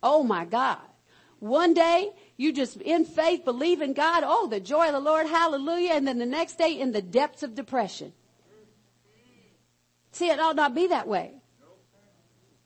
[0.03, 0.77] Oh my God.
[1.39, 4.23] One day you just in faith believe in God.
[4.25, 5.25] Oh, the joy of the Lord.
[5.25, 5.93] Hallelujah.
[5.93, 8.13] And then the next day in the depths of depression.
[10.11, 11.33] See, it ought not be that way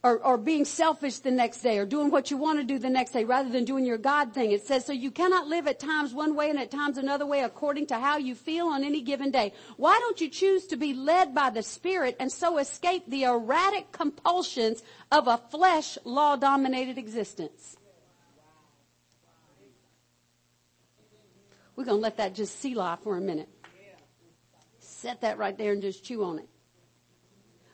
[0.02, 2.90] or, or being selfish the next day or doing what you want to do the
[2.90, 4.52] next day rather than doing your God thing.
[4.52, 7.42] It says, so you cannot live at times one way and at times another way
[7.42, 9.52] according to how you feel on any given day.
[9.76, 13.92] Why don't you choose to be led by the Spirit and so escape the erratic
[13.92, 17.76] compulsions of a flesh law dominated existence?
[21.76, 23.50] We're going to let that just selah for a minute.
[24.80, 26.48] Set that right there and just chew on it.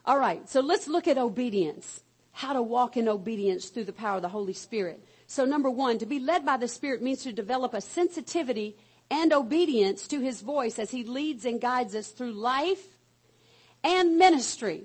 [0.04, 2.02] All right, so let's look at obedience
[2.36, 5.02] how to walk in obedience through the power of the Holy Spirit.
[5.26, 8.76] So number one, to be led by the Spirit means to develop a sensitivity
[9.10, 12.98] and obedience to His voice as He leads and guides us through life
[13.82, 14.84] and ministry.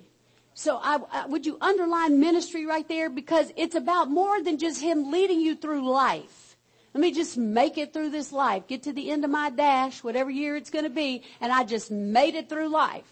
[0.53, 4.81] So I, I, would you underline ministry right there because it's about more than just
[4.81, 6.55] Him leading you through life.
[6.93, 10.05] Let me just make it through this life, get to the end of my dash,
[10.05, 13.11] whatever year it's going to be, and I just made it through life.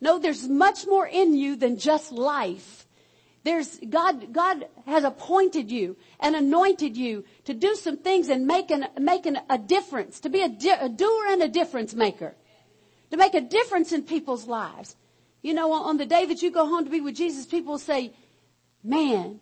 [0.00, 2.85] No, there's much more in you than just life.
[3.46, 8.72] There's, God, God has appointed you and anointed you to do some things and make,
[8.72, 12.34] an, make an, a difference, to be a, di- a doer and a difference maker.
[13.12, 14.96] To make a difference in people's lives.
[15.42, 18.12] You know, on the day that you go home to be with Jesus, people say,
[18.82, 19.38] man,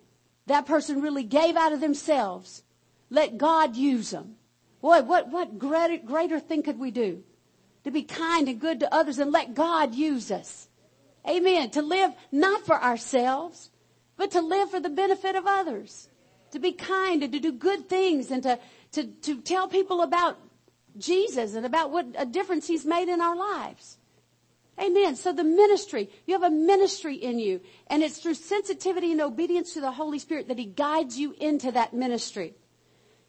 [0.48, 2.62] that person really gave out of themselves.
[3.08, 4.34] Let God use them.
[4.82, 7.24] Boy, what, what greater, greater thing could we do?
[7.84, 10.68] To be kind and good to others and let God use us.
[11.26, 11.70] Amen.
[11.70, 13.70] To live not for ourselves,
[14.16, 16.08] but to live for the benefit of others,
[16.52, 18.58] to be kind and to do good things and to,
[18.92, 20.38] to, to tell people about
[20.96, 23.98] Jesus and about what a difference he's made in our lives.
[24.80, 25.14] Amen.
[25.14, 29.74] So the ministry, you have a ministry in you and it's through sensitivity and obedience
[29.74, 32.54] to the Holy Spirit that he guides you into that ministry.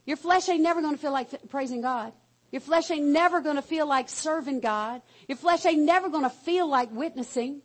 [0.05, 2.13] Your flesh ain't never going to feel like praising God.
[2.51, 5.01] Your flesh ain't never going to feel like serving God.
[5.27, 7.61] Your flesh ain't never going to feel like witnessing.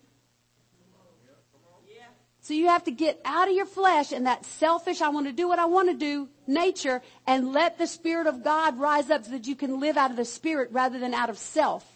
[2.42, 5.32] So you have to get out of your flesh and that selfish, I want to
[5.32, 9.24] do what I want to do nature and let the Spirit of God rise up
[9.24, 11.86] so that you can live out of the Spirit rather than out of self.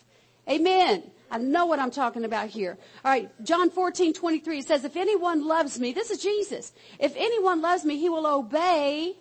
[0.49, 1.03] Amen.
[1.31, 2.77] I know what I'm talking about here.
[3.05, 3.31] All right.
[3.43, 6.73] John 14, 23, it says, if anyone loves me, this is Jesus.
[6.99, 9.17] If anyone loves me, he will obey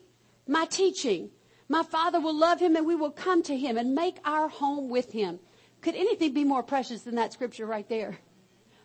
[0.46, 1.30] my teaching.
[1.70, 4.90] My Father will love him and we will come to him and make our home
[4.90, 5.40] with him.
[5.80, 8.20] Could anything be more precious than that scripture right there?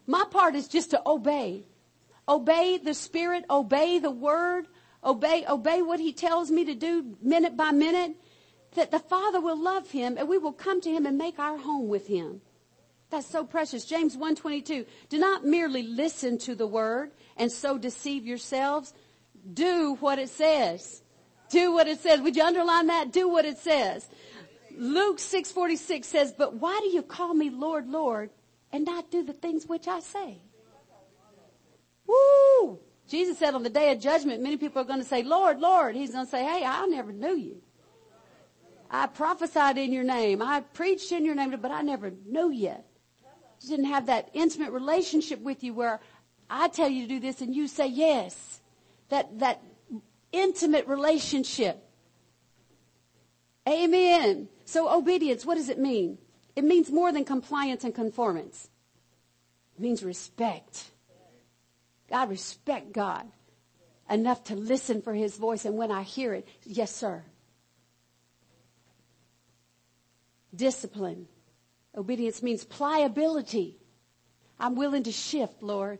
[0.06, 1.64] My part is just to obey.
[2.28, 4.68] Obey the Spirit, obey the Word,
[5.02, 8.16] obey, obey what He tells me to do minute by minute,
[8.74, 11.56] that the Father will love him and we will come to him and make our
[11.56, 12.40] home with him.
[13.10, 13.86] That's so precious.
[13.86, 14.84] James 122.
[15.08, 18.92] Do not merely listen to the word and so deceive yourselves.
[19.54, 21.02] Do what it says.
[21.48, 22.20] Do what it says.
[22.20, 23.10] Would you underline that?
[23.10, 24.08] Do what it says.
[24.76, 28.30] Luke 6:46 says, "But why do you call me Lord, Lord,
[28.70, 30.42] and not do the things which I say?"
[32.08, 32.80] Woo!
[33.06, 35.94] Jesus said on the day of judgment, many people are going to say, Lord, Lord.
[35.94, 37.62] He's going to say, hey, I never knew you.
[38.90, 40.42] I prophesied in your name.
[40.42, 42.74] I preached in your name, but I never knew you.
[43.60, 46.00] Just didn't have that intimate relationship with you where
[46.48, 48.60] I tell you to do this and you say yes.
[49.10, 49.62] That, that
[50.32, 51.82] intimate relationship.
[53.66, 54.48] Amen.
[54.64, 56.18] So obedience, what does it mean?
[56.56, 58.68] It means more than compliance and conformance.
[59.76, 60.90] It means respect.
[62.08, 63.26] God respect God
[64.10, 67.22] enough to listen for his voice and when I hear it, yes sir.
[70.54, 71.28] Discipline.
[71.94, 73.76] Obedience means pliability.
[74.58, 75.98] I'm willing to shift, Lord.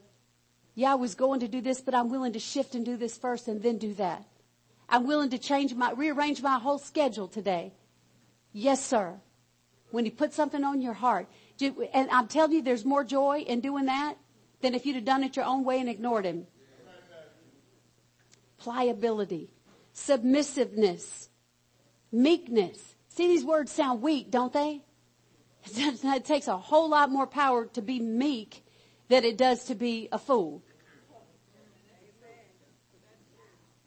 [0.74, 3.18] Yeah, I was going to do this, but I'm willing to shift and do this
[3.18, 4.24] first and then do that.
[4.88, 7.74] I'm willing to change my, rearrange my whole schedule today.
[8.52, 9.14] Yes, sir.
[9.90, 11.28] When he puts something on your heart.
[11.60, 14.16] And I'm telling you, there's more joy in doing that
[14.60, 16.46] than if you'd have done it your own way and ignored him.
[18.58, 19.54] Pliability,
[19.92, 21.28] submissiveness,
[22.10, 22.96] meekness.
[23.08, 24.82] See, these words sound weak, don't they?
[25.76, 28.64] It takes a whole lot more power to be meek
[29.08, 30.62] than it does to be a fool.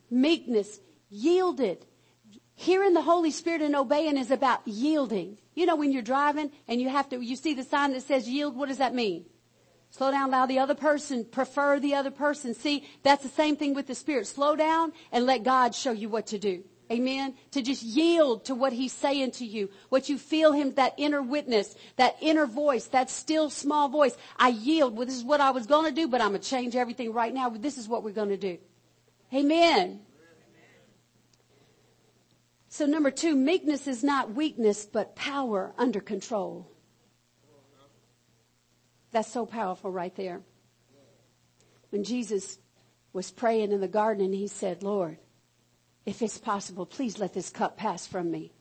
[0.10, 0.80] Meekness,
[1.10, 1.86] yielded.
[2.56, 5.38] Hearing the Holy Spirit and obeying is about yielding.
[5.56, 8.28] You know, when you're driving and you have to, you see the sign that says
[8.28, 9.26] yield, what does that mean?
[9.92, 12.54] Slow down, allow the other person, prefer the other person.
[12.54, 14.26] See, that's the same thing with the Spirit.
[14.26, 16.64] Slow down and let God show you what to do.
[16.90, 17.36] Amen.
[17.52, 19.70] To just yield to what He's saying to you.
[19.90, 24.16] What you feel Him, that inner witness, that inner voice, that still small voice.
[24.38, 24.96] I yield.
[24.96, 27.12] Well, this is what I was going to do, but I'm going to change everything
[27.12, 27.50] right now.
[27.50, 28.58] This is what we're going to do.
[29.34, 30.02] Amen.
[32.70, 36.72] So number two, meekness is not weakness, but power under control.
[39.12, 40.42] That's so powerful right there.
[41.90, 42.58] When Jesus
[43.14, 45.18] was praying in the garden and he said, Lord,
[46.06, 48.54] if it's possible, please let this cup pass from me.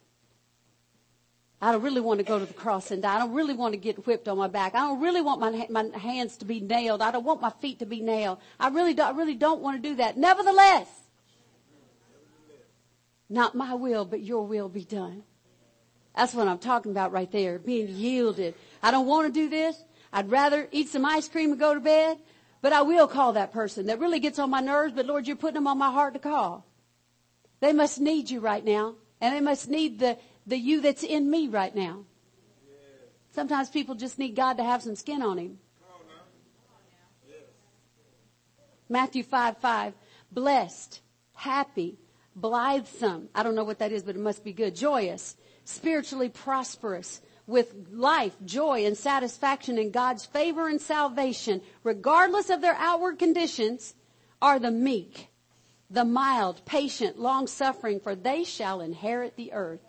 [1.62, 3.16] I don't really want to go to the cross and die.
[3.16, 4.74] I don't really want to get whipped on my back.
[4.74, 7.02] I don't really want my, my hands to be nailed.
[7.02, 8.38] I don't want my feet to be nailed.
[8.58, 10.16] I really don't, I really don't want to do that.
[10.16, 10.88] Nevertheless,
[13.28, 15.22] not my will, but your will be done.
[16.16, 17.58] That's what I'm talking about right there.
[17.58, 18.54] Being yielded.
[18.82, 19.76] I don't want to do this.
[20.12, 22.18] I'd rather eat some ice cream and go to bed,
[22.62, 25.36] but I will call that person that really gets on my nerves, but Lord, you're
[25.36, 26.66] putting them on my heart to call.
[27.60, 31.30] They must need you right now, and they must need the, the you that's in
[31.30, 32.04] me right now.
[33.32, 35.58] Sometimes people just need God to have some skin on him.
[38.88, 39.94] Matthew 5, 5.
[40.32, 41.00] Blessed,
[41.34, 41.96] happy,
[42.34, 43.28] blithesome.
[43.34, 44.74] I don't know what that is, but it must be good.
[44.74, 52.60] Joyous, spiritually prosperous, with life, joy, and satisfaction in God's favor and salvation, regardless of
[52.60, 53.94] their outward conditions,
[54.40, 55.28] are the meek,
[55.90, 59.80] the mild, patient, long suffering, for they shall inherit the earth.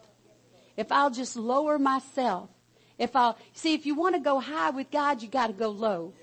[0.76, 2.50] If I'll just lower myself,
[2.98, 5.70] if I'll, see, if you want to go high with God, you got to go
[5.70, 6.14] low.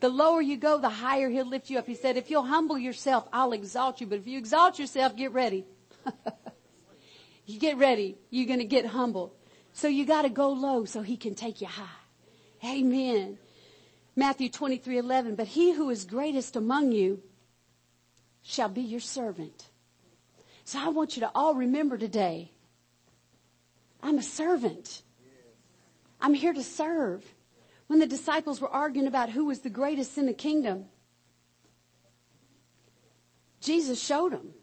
[0.00, 1.86] The lower you go, the higher He'll lift you up.
[1.86, 4.06] He said, if you'll humble yourself, I'll exalt you.
[4.06, 5.64] But if you exalt yourself, get ready.
[7.46, 8.18] you get ready.
[8.28, 9.32] You're going to get humbled.
[9.74, 11.84] So you got to go low so he can take you high.
[12.64, 13.38] Amen.
[14.16, 15.34] Matthew 23, 11.
[15.34, 17.20] But he who is greatest among you
[18.42, 19.66] shall be your servant.
[20.64, 22.52] So I want you to all remember today,
[24.00, 25.02] I'm a servant.
[26.20, 27.24] I'm here to serve.
[27.88, 30.86] When the disciples were arguing about who was the greatest in the kingdom,
[33.60, 34.54] Jesus showed them.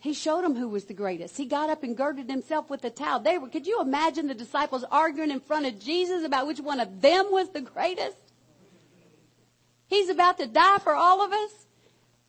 [0.00, 1.36] He showed them who was the greatest.
[1.36, 3.18] He got up and girded himself with a towel.
[3.18, 6.78] They were, could you imagine the disciples arguing in front of Jesus about which one
[6.78, 8.16] of them was the greatest?
[9.88, 11.66] He's about to die for all of us.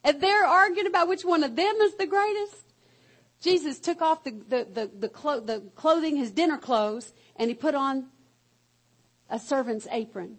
[0.04, 2.56] And they're arguing about which one of them is the greatest.
[3.42, 7.54] Jesus took off the, the, the, the, clo- the clothing, his dinner clothes, and he
[7.54, 8.08] put on
[9.30, 10.38] a servant's apron.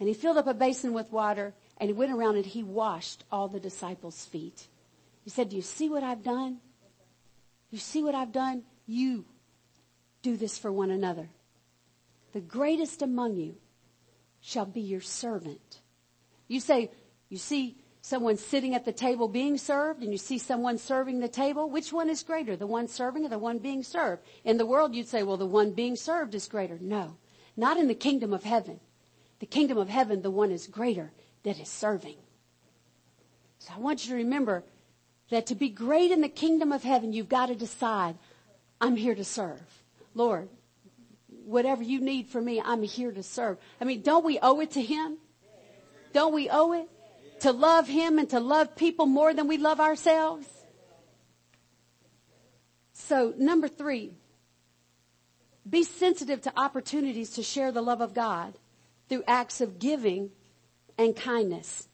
[0.00, 3.24] And he filled up a basin with water and he went around and he washed
[3.30, 4.66] all the disciples' feet.
[5.26, 6.58] He said, do you see what I've done?
[7.72, 8.62] You see what I've done?
[8.86, 9.24] You
[10.22, 11.28] do this for one another.
[12.32, 13.56] The greatest among you
[14.40, 15.80] shall be your servant.
[16.46, 16.92] You say,
[17.28, 21.26] you see someone sitting at the table being served and you see someone serving the
[21.26, 21.68] table.
[21.68, 22.54] Which one is greater?
[22.54, 24.22] The one serving or the one being served?
[24.44, 26.78] In the world, you'd say, well, the one being served is greater.
[26.80, 27.16] No,
[27.56, 28.78] not in the kingdom of heaven.
[29.40, 31.10] The kingdom of heaven, the one is greater
[31.42, 32.18] that is serving.
[33.58, 34.62] So I want you to remember
[35.30, 38.16] that to be great in the kingdom of heaven, you've got to decide,
[38.80, 39.60] I'm here to serve.
[40.14, 40.48] Lord,
[41.44, 43.58] whatever you need from me, I'm here to serve.
[43.80, 45.18] I mean, don't we owe it to Him?
[46.12, 46.88] Don't we owe it?
[47.40, 50.46] To love Him and to love people more than we love ourselves?
[52.92, 54.14] So, number three,
[55.68, 58.54] be sensitive to opportunities to share the love of God
[59.08, 60.30] through acts of giving
[60.96, 61.88] and kindness.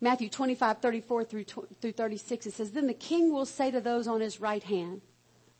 [0.00, 1.44] Matthew 25, 34 through,
[1.80, 5.02] through 36, it says, Then the king will say to those on his right hand,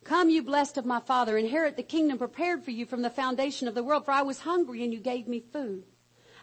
[0.03, 3.69] Come, you blessed of my father, inherit the kingdom prepared for you from the foundation
[3.69, 4.07] of the world.
[4.07, 5.85] For I was hungry and you gave me food.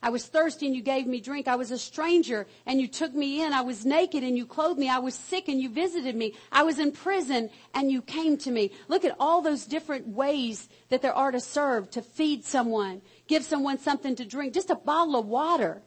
[0.02, 1.48] I was thirsty and you gave me drink.
[1.48, 3.52] I was a stranger and you took me in.
[3.52, 4.90] I was naked and you clothed me.
[4.90, 6.36] I was sick and you visited me.
[6.52, 8.72] I was in prison and you came to me.
[8.88, 13.44] Look at all those different ways that there are to serve, to feed someone, give
[13.44, 14.54] someone something to drink.
[14.54, 15.82] Just a bottle of water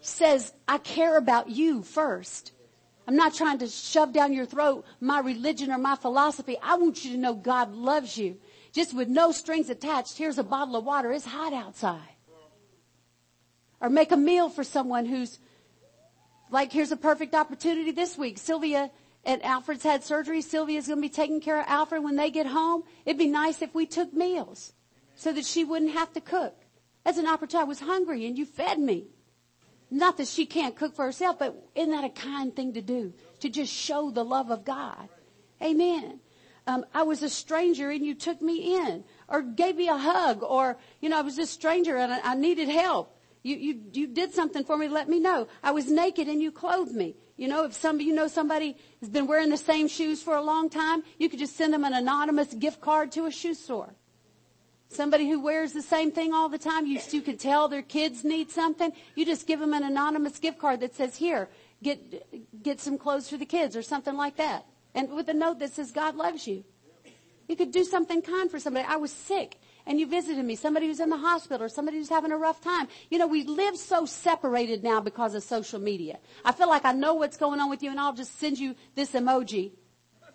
[0.00, 2.52] says, I care about you first.
[3.06, 6.56] I'm not trying to shove down your throat my religion or my philosophy.
[6.62, 8.36] I want you to know God loves you.
[8.72, 11.10] Just with no strings attached, here's a bottle of water.
[11.12, 12.16] It's hot outside.
[13.80, 15.38] Or make a meal for someone who's
[16.50, 18.38] like, here's a perfect opportunity this week.
[18.38, 18.90] Sylvia
[19.24, 20.42] and Alfred's had surgery.
[20.42, 22.82] Sylvia's going to be taking care of Alfred when they get home.
[23.06, 24.72] It'd be nice if we took meals
[25.14, 26.54] so that she wouldn't have to cook.
[27.06, 29.08] As an opportunity, I was hungry and you fed me.
[29.90, 33.14] Not that she can't cook for herself, but isn't that a kind thing to do?
[33.40, 35.08] To just show the love of God.
[35.62, 36.20] Amen.
[36.66, 40.42] Um, I was a stranger and you took me in or gave me a hug
[40.42, 43.18] or, you know, I was a stranger and I, I needed help.
[43.42, 45.48] You, you, you did something for me, let me know.
[45.62, 47.16] I was naked and you clothed me.
[47.38, 50.42] You know, if somebody, you know somebody has been wearing the same shoes for a
[50.42, 53.94] long time, you could just send them an anonymous gift card to a shoe store.
[54.88, 58.24] Somebody who wears the same thing all the time, you, you can tell their kids
[58.24, 58.92] need something.
[59.14, 61.50] You just give them an anonymous gift card that says, here,
[61.82, 64.64] get, get some clothes for the kids or something like that.
[64.94, 66.64] And with a note that says, God loves you.
[67.48, 68.86] You could do something kind for somebody.
[68.88, 72.10] I was sick and you visited me, somebody who's in the hospital or somebody who's
[72.10, 72.88] having a rough time.
[73.10, 76.18] You know, we live so separated now because of social media.
[76.44, 78.74] I feel like I know what's going on with you and I'll just send you
[78.94, 79.72] this emoji.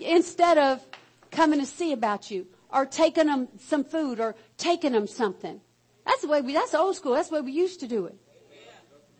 [0.00, 0.84] Instead of
[1.32, 5.60] coming to see about you or taking them some food or taking them something.
[6.06, 7.14] That's the way we, that's old school.
[7.14, 8.16] That's the way we used to do it.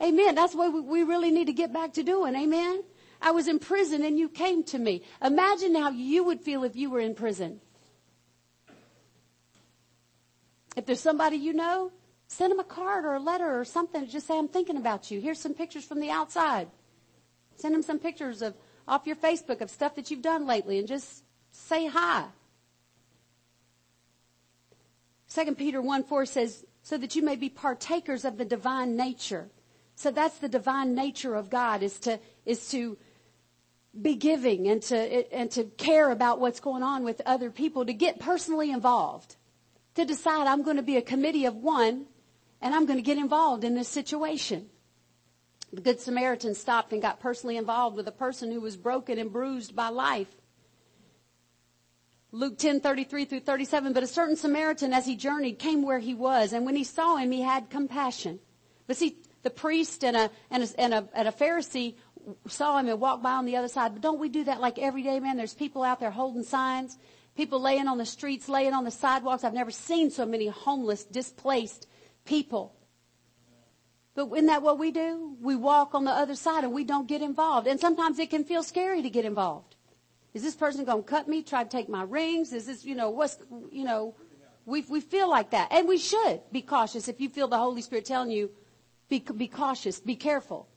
[0.02, 0.34] Amen.
[0.34, 2.34] That's what we, we really need to get back to doing.
[2.36, 2.82] Amen.
[3.20, 5.02] I was in prison and you came to me.
[5.22, 7.60] Imagine how you would feel if you were in prison.
[10.76, 11.92] If there's somebody you know,
[12.26, 14.06] send them a card or a letter or something.
[14.08, 15.20] Just say, I'm thinking about you.
[15.20, 16.68] Here's some pictures from the outside.
[17.56, 18.54] Send them some pictures of
[18.88, 22.24] off your Facebook of stuff that you've done lately and just say hi.
[25.32, 29.48] 2 Peter 1 4 says, so that you may be partakers of the divine nature.
[29.94, 32.98] So that's the divine nature of God is to, is to
[34.00, 37.92] be giving and to, and to care about what's going on with other people, to
[37.92, 39.36] get personally involved,
[39.94, 42.06] to decide I'm going to be a committee of one
[42.60, 44.70] and I'm going to get involved in this situation.
[45.72, 49.32] The Good Samaritan stopped and got personally involved with a person who was broken and
[49.32, 50.28] bruised by life.
[52.34, 56.54] Luke 10:33 through 37, but a certain Samaritan as he journeyed came where he was,
[56.54, 58.40] and when he saw him, he had compassion.
[58.86, 61.96] But see, the priest and a, and a, and a, and a Pharisee
[62.48, 63.92] saw him and walked by on the other side.
[63.92, 65.36] But don't we do that like every day, man?
[65.36, 66.96] There's people out there holding signs,
[67.36, 69.44] people laying on the streets, laying on the sidewalks.
[69.44, 71.86] I've never seen so many homeless, displaced
[72.24, 72.74] people.
[74.14, 75.36] But isn't that what we do?
[75.40, 77.66] We walk on the other side and we don't get involved.
[77.66, 79.76] And sometimes it can feel scary to get involved.
[80.34, 82.52] Is this person going to cut me, try to take my rings?
[82.52, 83.36] Is this, you know, what's,
[83.70, 84.14] you know,
[84.64, 85.68] we, we feel like that.
[85.70, 87.08] And we should be cautious.
[87.08, 88.50] If you feel the Holy Spirit telling you,
[89.08, 90.68] be, be cautious, be careful.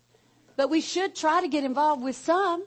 [0.58, 2.66] But we should try to get involved with some.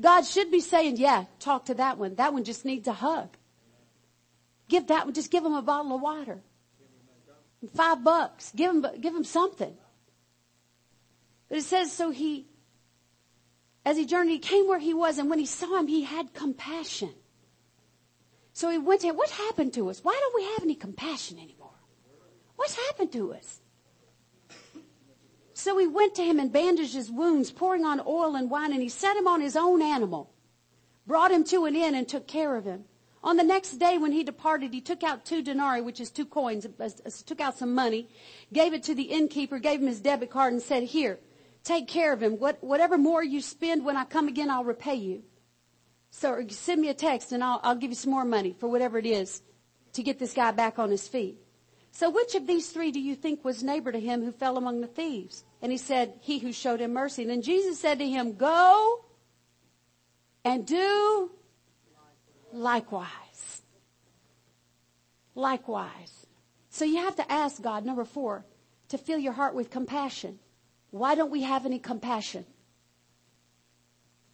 [0.00, 2.14] God should be saying, yeah, talk to that one.
[2.14, 3.36] That one just needs a hug.
[4.68, 6.40] Give that one, just give them a bottle of water.
[7.74, 8.52] Five bucks.
[8.54, 9.76] Give him, give him something.
[11.48, 12.46] But it says, so he,
[13.84, 16.34] as he journeyed, he came where he was, and when he saw him, he had
[16.34, 17.14] compassion.
[18.52, 20.04] So he went to him, what happened to us?
[20.04, 21.70] Why don't we have any compassion anymore?
[22.56, 23.60] What's happened to us?
[25.54, 28.82] So he went to him and bandaged his wounds, pouring on oil and wine, and
[28.82, 30.30] he set him on his own animal,
[31.06, 32.84] brought him to an inn and took care of him.
[33.22, 36.24] On the next day when he departed, he took out two denarii, which is two
[36.24, 36.66] coins,
[37.26, 38.08] took out some money,
[38.52, 41.18] gave it to the innkeeper, gave him his debit card and said, here,
[41.64, 42.38] take care of him.
[42.38, 45.22] What, whatever more you spend when I come again, I'll repay you.
[46.10, 48.98] So send me a text and I'll, I'll give you some more money for whatever
[48.98, 49.42] it is
[49.92, 51.38] to get this guy back on his feet.
[51.92, 54.80] So which of these three do you think was neighbor to him who fell among
[54.80, 55.44] the thieves?
[55.60, 57.22] And he said, he who showed him mercy.
[57.22, 59.04] And then Jesus said to him, go
[60.44, 61.30] and do
[62.52, 63.62] likewise.
[65.34, 66.26] Likewise.
[66.70, 68.44] So you have to ask God, number four,
[68.88, 70.38] to fill your heart with compassion.
[70.90, 72.44] Why don't we have any compassion?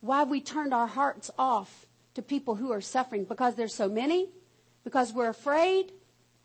[0.01, 3.25] Why have we turned our hearts off to people who are suffering?
[3.25, 4.31] Because there's so many?
[4.85, 5.93] Because we're afraid?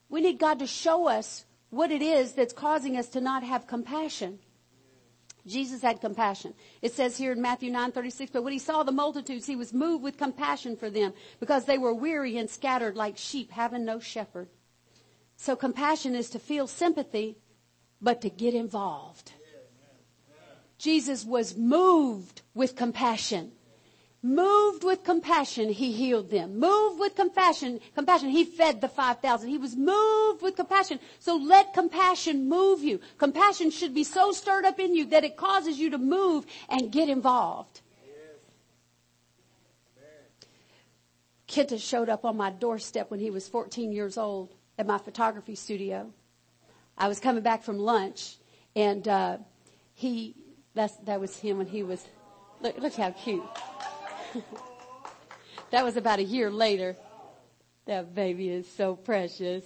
[0.09, 3.67] We need God to show us what it is that's causing us to not have
[3.67, 4.39] compassion.
[5.47, 6.53] Jesus had compassion.
[6.81, 10.03] It says here in Matthew 9:36, but when he saw the multitudes, he was moved
[10.03, 14.49] with compassion for them because they were weary and scattered like sheep having no shepherd.
[15.37, 17.37] So compassion is to feel sympathy,
[17.99, 19.31] but to get involved.
[20.81, 23.51] Jesus was moved with compassion.
[24.23, 26.59] Moved with compassion, he healed them.
[26.59, 29.47] Moved with compassion, compassion, he fed the 5,000.
[29.47, 30.99] He was moved with compassion.
[31.19, 32.99] So let compassion move you.
[33.19, 36.91] Compassion should be so stirred up in you that it causes you to move and
[36.91, 37.81] get involved.
[41.47, 45.53] Kenta showed up on my doorstep when he was 14 years old at my photography
[45.53, 46.11] studio.
[46.97, 48.37] I was coming back from lunch
[48.75, 49.37] and, uh,
[49.93, 50.35] he,
[50.73, 52.05] that's, that was him when he was,
[52.61, 53.43] look, look how cute.
[55.71, 56.95] that was about a year later.
[57.85, 59.65] That baby is so precious.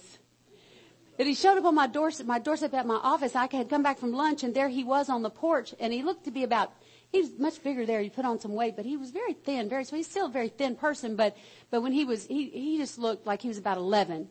[1.18, 3.34] And he showed up on my doorstep, my doorstep at my office.
[3.34, 6.02] I had come back from lunch and there he was on the porch and he
[6.02, 6.72] looked to be about,
[7.10, 8.00] he was much bigger there.
[8.00, 10.30] He put on some weight, but he was very thin, very, so he's still a
[10.30, 11.36] very thin person, but,
[11.70, 14.28] but when he was, he, he just looked like he was about 11.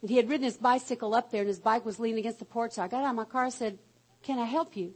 [0.00, 2.44] And he had ridden his bicycle up there and his bike was leaning against the
[2.44, 2.72] porch.
[2.72, 3.78] So I got out of my car and said,
[4.22, 4.94] can I help you?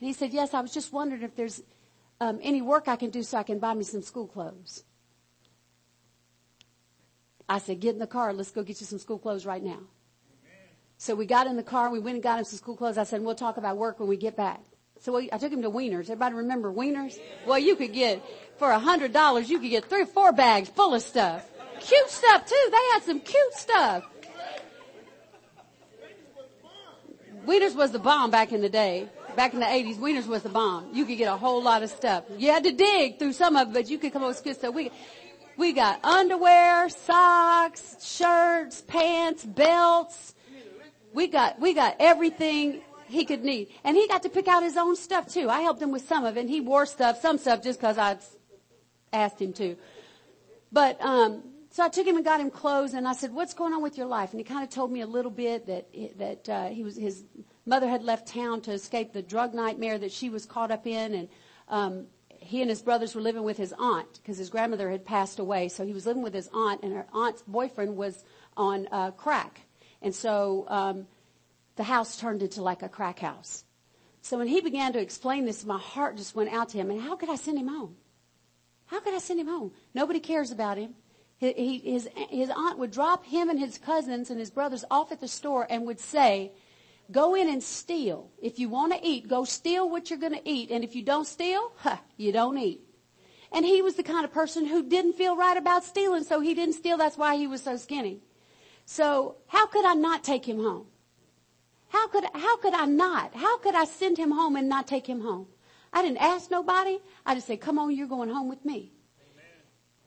[0.00, 1.62] And he said, yes, I was just wondering if there's
[2.20, 4.82] um, any work I can do so I can buy me some school clothes.
[7.48, 8.32] I said, get in the car.
[8.32, 9.80] Let's go get you some school clothes right now.
[10.96, 11.90] So we got in the car.
[11.90, 12.96] We went and got him some school clothes.
[12.96, 14.60] I said, we'll talk about work when we get back.
[15.00, 16.08] So we, I took him to Weiner's.
[16.08, 17.18] Everybody remember Weiner's?
[17.46, 18.22] Well, you could get,
[18.58, 21.46] for a hundred dollars, you could get three or four bags full of stuff.
[21.80, 22.68] Cute stuff too.
[22.70, 24.04] They had some cute stuff.
[27.46, 29.08] Weiner's was the bomb back in the day
[29.40, 30.90] back in the 80s, Weiner's was the bomb.
[30.92, 32.24] You could get a whole lot of stuff.
[32.36, 34.56] You had to dig through some of it, but you could come up with good
[34.56, 34.74] stuff.
[34.74, 34.90] We,
[35.56, 40.34] we got underwear, socks, shirts, pants, belts.
[41.14, 43.68] We got, we got everything he could need.
[43.82, 45.48] And he got to pick out his own stuff too.
[45.48, 47.96] I helped him with some of it and he wore stuff, some stuff just cause
[47.96, 48.18] I
[49.10, 49.74] asked him to.
[50.70, 53.72] But, um, so I took him and got him clothes and I said, what's going
[53.72, 54.32] on with your life?
[54.32, 55.86] And he kind of told me a little bit that,
[56.18, 57.24] that, uh, he was, his
[57.66, 61.14] mother had left town to escape the drug nightmare that she was caught up in
[61.14, 61.28] and
[61.68, 62.06] um,
[62.40, 65.68] he and his brothers were living with his aunt because his grandmother had passed away.
[65.68, 68.24] So he was living with his aunt and her aunt's boyfriend was
[68.56, 69.60] on uh, crack.
[70.02, 71.06] And so um,
[71.76, 73.64] the house turned into like a crack house.
[74.22, 77.00] So when he began to explain this my heart just went out to him and
[77.00, 77.96] how could i send him home?
[78.86, 79.72] How could i send him home?
[79.94, 80.94] Nobody cares about him.
[81.38, 85.12] He, he, his, his aunt would drop him and his cousins and his brothers off
[85.12, 86.52] at the store and would say
[87.10, 88.30] Go in and steal.
[88.40, 90.70] If you want to eat, go steal what you're going to eat.
[90.70, 92.82] And if you don't steal, huh, you don't eat.
[93.52, 96.54] And he was the kind of person who didn't feel right about stealing, so he
[96.54, 96.96] didn't steal.
[96.96, 98.20] That's why he was so skinny.
[98.84, 100.86] So how could I not take him home?
[101.88, 103.34] How could, how could I not?
[103.34, 105.48] How could I send him home and not take him home?
[105.92, 106.98] I didn't ask nobody.
[107.26, 108.92] I just said, come on, you're going home with me.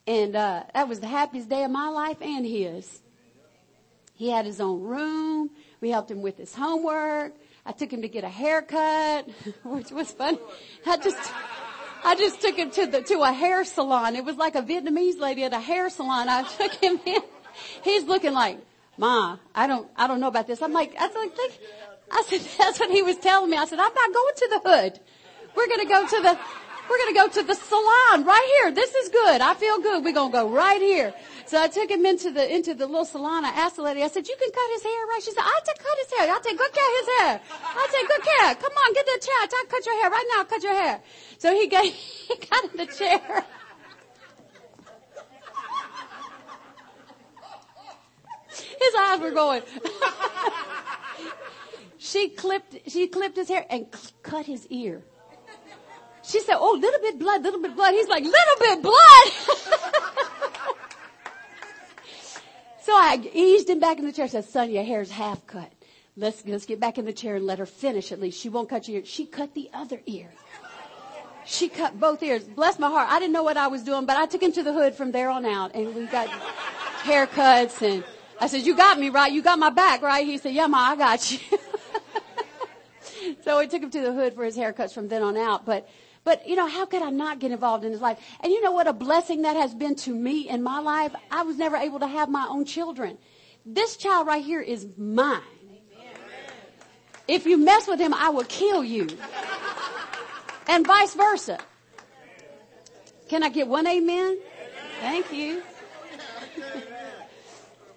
[0.08, 0.22] Amen.
[0.22, 3.02] And, uh, that was the happiest day of my life and his.
[4.14, 5.50] He had his own room.
[5.84, 7.34] We helped him with his homework.
[7.66, 9.28] I took him to get a haircut,
[9.66, 10.40] which was fun.
[10.88, 11.34] I just,
[12.06, 14.16] I just took him to the, to a hair salon.
[14.16, 16.30] It was like a Vietnamese lady at a hair salon.
[16.30, 17.22] I took him in.
[17.84, 18.60] He's looking like,
[18.98, 20.62] Ma, I don't, I don't know about this.
[20.62, 21.34] I'm like, I think,
[22.10, 23.58] I said, that's what he was telling me.
[23.58, 25.00] I said, I'm not going to the hood.
[25.54, 26.40] We're going to go to the,
[26.90, 28.72] we're going to go to the salon right here.
[28.72, 29.42] This is good.
[29.42, 30.06] I feel good.
[30.06, 31.14] We're going to go right here.
[31.46, 33.46] So I took him into the into the little salon.
[33.46, 34.02] I asked the lady.
[34.02, 36.34] I said, "You can cut his hair, right?" She said, "I take cut his hair.
[36.34, 37.42] I take good care of his hair.
[37.52, 38.56] I take good care.
[38.56, 39.36] Come on, get the chair.
[39.42, 40.44] I cut your hair right now.
[40.46, 41.02] Cut your hair."
[41.38, 43.46] So he got he got in the chair.
[48.84, 49.64] His eyes were going.
[51.98, 55.04] she clipped she clipped his hair and c- cut his ear.
[56.24, 60.24] She said, "Oh, little bit blood, little bit blood." He's like, "Little bit blood."
[62.84, 64.26] so I eased him back in the chair.
[64.26, 65.72] I said, "Son, your hair's half cut.
[66.16, 68.40] Let's let's get back in the chair and let her finish at least.
[68.40, 69.06] She won't cut your ear.
[69.06, 70.30] She cut the other ear.
[71.46, 72.44] She cut both ears.
[72.44, 73.10] Bless my heart.
[73.10, 75.12] I didn't know what I was doing, but I took him to the hood from
[75.12, 76.28] there on out, and we got
[77.04, 77.82] haircuts.
[77.82, 78.04] And
[78.40, 79.32] I said, "You got me right.
[79.32, 81.40] You got my back, right?" He said, "Yeah, ma, I got you."
[83.44, 85.66] so we took him to the hood for his haircuts from then on out.
[85.66, 85.90] But
[86.24, 88.20] but you know, how could I not get involved in his life?
[88.40, 91.14] And you know what a blessing that has been to me in my life?
[91.30, 93.18] I was never able to have my own children.
[93.66, 95.42] This child right here is mine.
[97.28, 99.08] If you mess with him, I will kill you.
[100.68, 101.60] And vice versa.
[103.30, 104.38] Can I get one amen?
[105.00, 105.64] Thank you.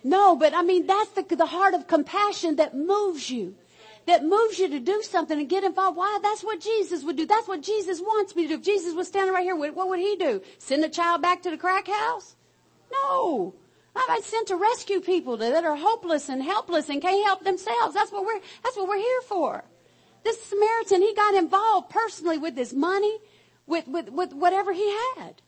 [0.02, 3.56] No, but I mean, that's the, the heart of compassion that moves you
[4.06, 5.96] that moves you to do something and get involved.
[5.96, 6.18] Why?
[6.22, 7.26] That's what Jesus would do.
[7.26, 8.54] That's what Jesus wants me to do.
[8.54, 10.42] If Jesus was standing right here, what would he do?
[10.58, 12.36] Send a child back to the crack house?
[12.90, 13.54] No.
[13.96, 17.94] I'm sent to rescue people that are hopeless and helpless and can't help themselves.
[17.94, 19.64] That's what we're, that's what we're here for.
[20.22, 23.18] This Samaritan, he got involved personally with his money,
[23.66, 25.40] with, with, with whatever he had.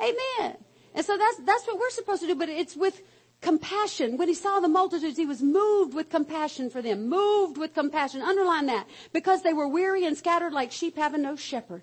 [0.00, 0.56] Amen.
[0.94, 3.00] And so that's, that's what we're supposed to do, but it's with
[3.44, 4.16] compassion.
[4.16, 7.08] When he saw the multitudes, he was moved with compassion for them.
[7.08, 8.22] Moved with compassion.
[8.22, 8.88] Underline that.
[9.12, 11.82] Because they were weary and scattered like sheep having no shepherd.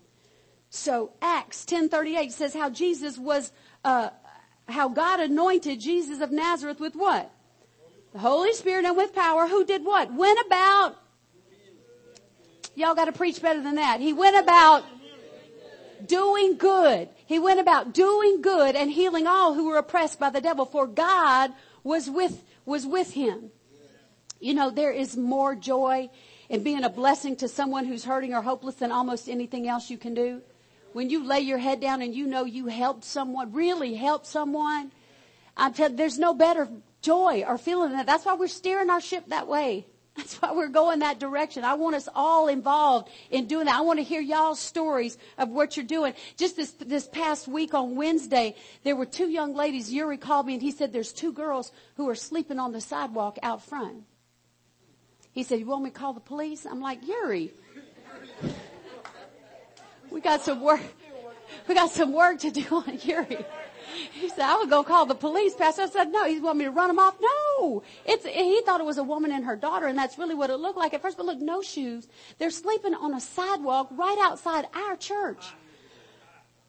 [0.70, 3.52] So Acts 10:38 says how Jesus was,
[3.86, 4.10] uh,
[4.68, 7.32] how God anointed Jesus of Nazareth with what?
[8.14, 9.48] The Holy Spirit and with power.
[9.48, 10.12] Who did what?
[10.14, 10.98] Went about.
[12.76, 14.00] Y'all got to preach better than that.
[14.00, 14.84] He went about
[16.08, 17.10] doing good.
[17.26, 20.88] He went about doing good and healing all who were oppressed by the devil, for
[20.88, 21.52] God
[21.84, 23.52] was with, was with him.
[24.40, 26.10] You know, there is more joy
[26.50, 29.98] in being a blessing to someone who's hurting or hopeless than almost anything else you
[29.98, 30.42] can do.
[30.94, 34.92] When you lay your head down and you know you helped someone, really helped someone,
[35.56, 36.68] I'm telling there's no better
[37.02, 38.08] joy or feeling than that.
[38.08, 39.88] That's why we're steering our ship that way.
[40.18, 41.64] That's why we're going that direction.
[41.64, 43.76] I want us all involved in doing that.
[43.76, 46.14] I want to hear y'all's stories of what you're doing.
[46.36, 49.92] Just this, this past week on Wednesday, there were two young ladies.
[49.92, 53.38] Yuri called me and he said there's two girls who are sleeping on the sidewalk
[53.42, 54.04] out front.
[55.32, 56.66] He said, you want me to call the police?
[56.66, 57.54] I'm like, Yuri,
[60.10, 60.82] we got some work,
[61.70, 63.46] we got some work to do on Yuri.
[64.14, 65.84] He said, I would go call the police, Pastor.
[65.84, 67.16] I said, no, he want me to run them off?
[67.20, 67.84] No.
[68.06, 70.58] It's, he thought it was a woman and her daughter, and that's really what it
[70.58, 71.18] looked like at first.
[71.18, 72.08] But look, no shoes.
[72.38, 75.46] They're sleeping on a sidewalk right outside our church.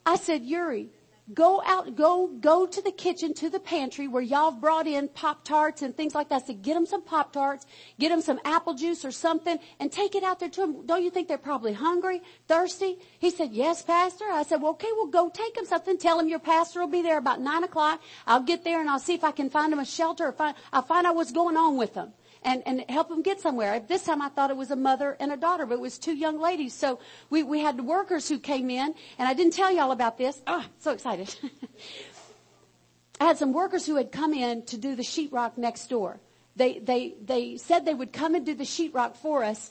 [0.05, 0.89] I said, Yuri,
[1.35, 5.45] go out, go, go to the kitchen, to the pantry where y'all brought in Pop
[5.45, 6.47] Tarts and things like that.
[6.47, 7.67] So get them some Pop Tarts,
[7.99, 10.87] get them some apple juice or something and take it out there to them.
[10.87, 12.99] Don't you think they're probably hungry, thirsty?
[13.19, 14.25] He said, yes, pastor.
[14.31, 15.97] I said, well, okay, well go take them something.
[15.97, 18.03] Tell them your pastor will be there about nine o'clock.
[18.27, 20.57] I'll get there and I'll see if I can find them a shelter or find,
[20.73, 22.13] I'll find out what's going on with them
[22.45, 23.81] and, and help them get somewhere.
[23.81, 26.15] This time I thought it was a mother and a daughter, but it was two
[26.15, 26.75] young ladies.
[26.75, 26.99] So
[27.31, 30.43] we, we had workers who came in, and I didn't tell y'all about this.
[30.47, 31.35] Oh, so excited.
[33.21, 36.21] I had some workers who had come in to do the sheetrock next door.
[36.57, 39.71] They, they, they said they would come and do the sheetrock for us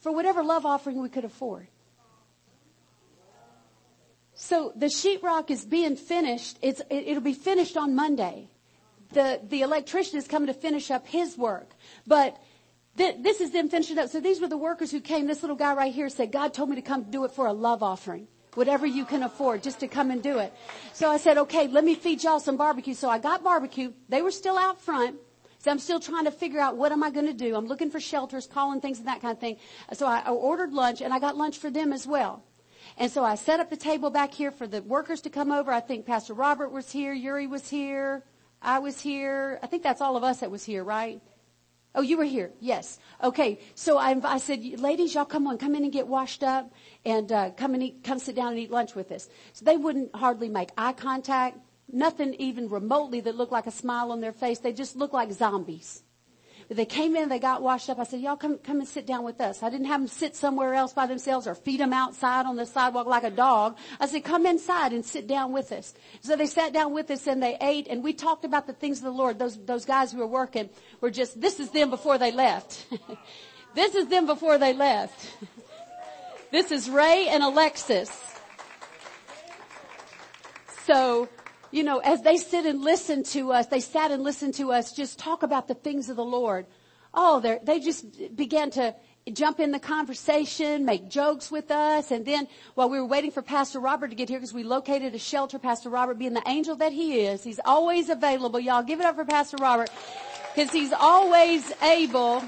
[0.00, 1.68] for whatever love offering we could afford.
[4.34, 6.58] So the sheetrock is being finished.
[6.60, 8.50] It's, it, it'll be finished on Monday
[9.14, 11.70] the, the electrician is coming to finish up his work.
[12.06, 12.36] But
[12.96, 14.10] th- this is them finishing up.
[14.10, 15.26] So these were the workers who came.
[15.26, 17.52] This little guy right here said, God told me to come do it for a
[17.52, 18.28] love offering.
[18.54, 20.52] Whatever you can afford, just to come and do it.
[20.92, 22.94] So I said, okay, let me feed y'all some barbecue.
[22.94, 23.92] So I got barbecue.
[24.08, 25.16] They were still out front.
[25.58, 27.56] So I'm still trying to figure out what am I going to do.
[27.56, 29.56] I'm looking for shelters, calling things and that kind of thing.
[29.94, 32.44] So I ordered lunch and I got lunch for them as well.
[32.98, 35.72] And so I set up the table back here for the workers to come over.
[35.72, 37.12] I think Pastor Robert was here.
[37.12, 38.22] Yuri was here.
[38.64, 39.58] I was here.
[39.62, 41.20] I think that's all of us that was here, right?
[41.94, 42.50] Oh, you were here.
[42.60, 42.98] Yes.
[43.22, 43.60] Okay.
[43.76, 46.72] So I, I said, ladies, y'all come on, come in and get washed up
[47.04, 49.28] and uh, come and eat, come sit down and eat lunch with us.
[49.52, 51.58] So they wouldn't hardly make eye contact.
[51.92, 54.58] Nothing even remotely that looked like a smile on their face.
[54.58, 56.02] They just looked like zombies.
[56.68, 57.98] They came in, they got washed up.
[57.98, 59.62] I said, y'all come, come and sit down with us.
[59.62, 62.64] I didn't have them sit somewhere else by themselves or feed them outside on the
[62.64, 63.76] sidewalk like a dog.
[64.00, 65.94] I said, come inside and sit down with us.
[66.22, 68.98] So they sat down with us and they ate and we talked about the things
[68.98, 69.38] of the Lord.
[69.38, 72.86] Those, those guys who were working were just, this is them before they left.
[73.74, 75.36] this is them before they left.
[76.50, 78.10] this is Ray and Alexis.
[80.86, 81.28] So,
[81.74, 84.92] you know, as they sit and listen to us, they sat and listened to us
[84.92, 86.66] just talk about the things of the Lord.
[87.12, 88.94] Oh, they just began to
[89.32, 92.12] jump in the conversation, make jokes with us.
[92.12, 95.16] And then while we were waiting for Pastor Robert to get here, because we located
[95.16, 98.60] a shelter, Pastor Robert being the angel that he is, he's always available.
[98.60, 99.90] Y'all give it up for Pastor Robert.
[100.54, 102.44] Because he's always able.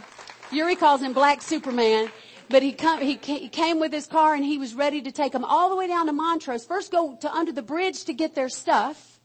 [0.53, 2.13] Yuri calls him Black Superman.
[2.49, 5.33] But he, come, he, he came with his car and he was ready to take
[5.33, 6.65] them all the way down to Montrose.
[6.65, 9.16] First go to under the bridge to get their stuff.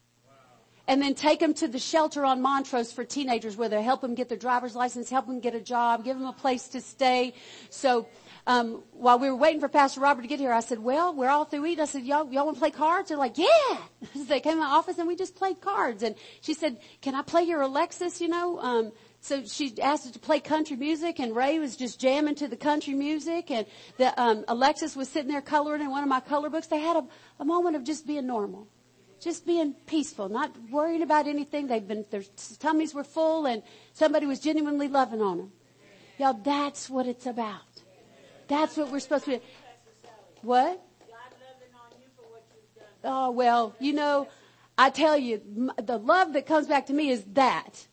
[0.88, 4.16] And then take them to the shelter on Montrose for teenagers where they help them
[4.16, 7.34] get their driver's license, help them get a job, give them a place to stay.
[7.70, 8.08] So,
[8.48, 11.30] um, while we were waiting for Pastor Robert to get here, I said, well, we're
[11.30, 11.84] all through eating.
[11.84, 13.10] I said, y'all, y'all want to play cards?
[13.10, 13.48] They're like, yeah.
[14.14, 16.02] So they came in my office and we just played cards.
[16.02, 18.60] And she said, can I play your Alexis, you know?
[18.60, 18.92] Um,
[19.24, 22.58] so she asked us to play country music, and Ray was just jamming to the
[22.58, 23.68] country music, and
[23.98, 26.66] the, um, Alexis was sitting there coloring in one of my color books.
[26.66, 27.06] They had a,
[27.40, 28.68] a moment of just being normal,
[29.22, 31.68] just being peaceful, not worrying about anything.
[31.68, 32.24] They've been their
[32.60, 33.62] tummies were full, and
[33.94, 35.52] somebody was genuinely loving on them.
[36.18, 37.62] Y'all, that's what it's about.
[38.48, 39.42] That's what we're supposed to be.
[40.42, 40.84] What?
[43.04, 44.28] Oh well, you know,
[44.78, 45.42] I tell you,
[45.82, 47.88] the love that comes back to me is that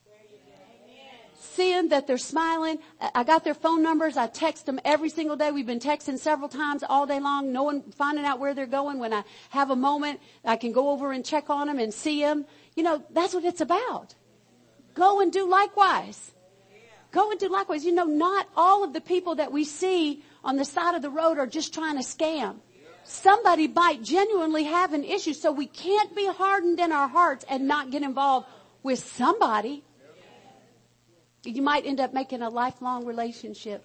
[1.59, 2.79] seeing that they're smiling.
[3.17, 4.17] I got their phone numbers.
[4.17, 5.51] I text them every single day.
[5.51, 9.01] We've been texting several times all day long, no one finding out where they're going.
[9.01, 12.21] When I have a moment, I can go over and check on them and see
[12.23, 12.47] them.
[12.77, 14.15] You know, that's what it's about.
[14.95, 16.31] Go and do likewise.
[17.11, 17.85] Go and do likewise.
[17.85, 21.11] You know, not all of the people that we see on the side of the
[21.11, 22.61] road are just trying to scam.
[23.03, 27.67] Somebody might genuinely have an issue, so we can't be hardened in our hearts and
[27.67, 28.47] not get involved
[28.85, 29.83] with somebody
[31.45, 33.84] you might end up making a lifelong relationship.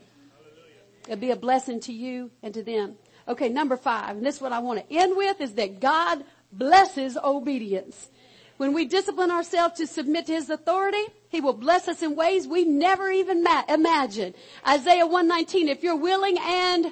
[1.05, 2.95] It'll be a blessing to you and to them.
[3.27, 6.23] Okay, number five, and this is what I want to end with, is that God
[6.51, 8.09] blesses obedience.
[8.57, 12.47] When we discipline ourselves to submit to His authority, He will bless us in ways
[12.47, 14.35] we never even ma- imagined.
[14.67, 16.91] Isaiah 119, if you're willing and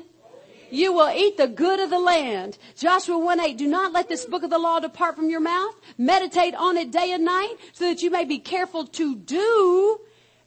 [0.69, 2.57] you will eat the good of the land.
[2.77, 5.75] Joshua 1 8, do not let this book of the law depart from your mouth.
[5.97, 9.99] Meditate on it day and night so that you may be careful to do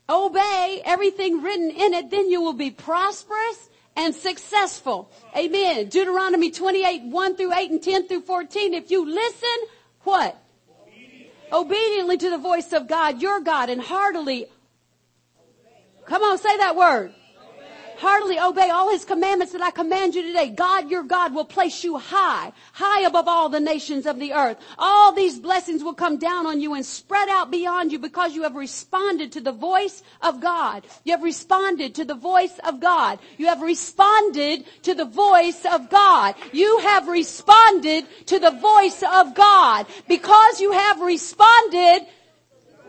[0.08, 5.10] obey everything written in it, then you will be prosperous and successful.
[5.36, 5.88] Amen.
[5.88, 8.74] Deuteronomy 28, 1 through 8 and 10 through 14.
[8.74, 9.48] If you listen,
[10.02, 10.36] what?
[11.52, 14.46] Obediently to the voice of God, your God, and heartily,
[16.06, 17.14] come on, say that word
[17.98, 21.84] heartily obey all his commandments that I command you today, God, your God, will place
[21.84, 24.58] you high, high above all the nations of the earth.
[24.78, 28.42] All these blessings will come down on you and spread out beyond you because you
[28.42, 30.86] have responded to the voice of God.
[31.04, 33.18] You have responded to the voice of God.
[33.38, 36.34] You have responded to the voice of God.
[36.52, 39.86] You have responded to the voice of God.
[40.08, 42.06] Because you have responded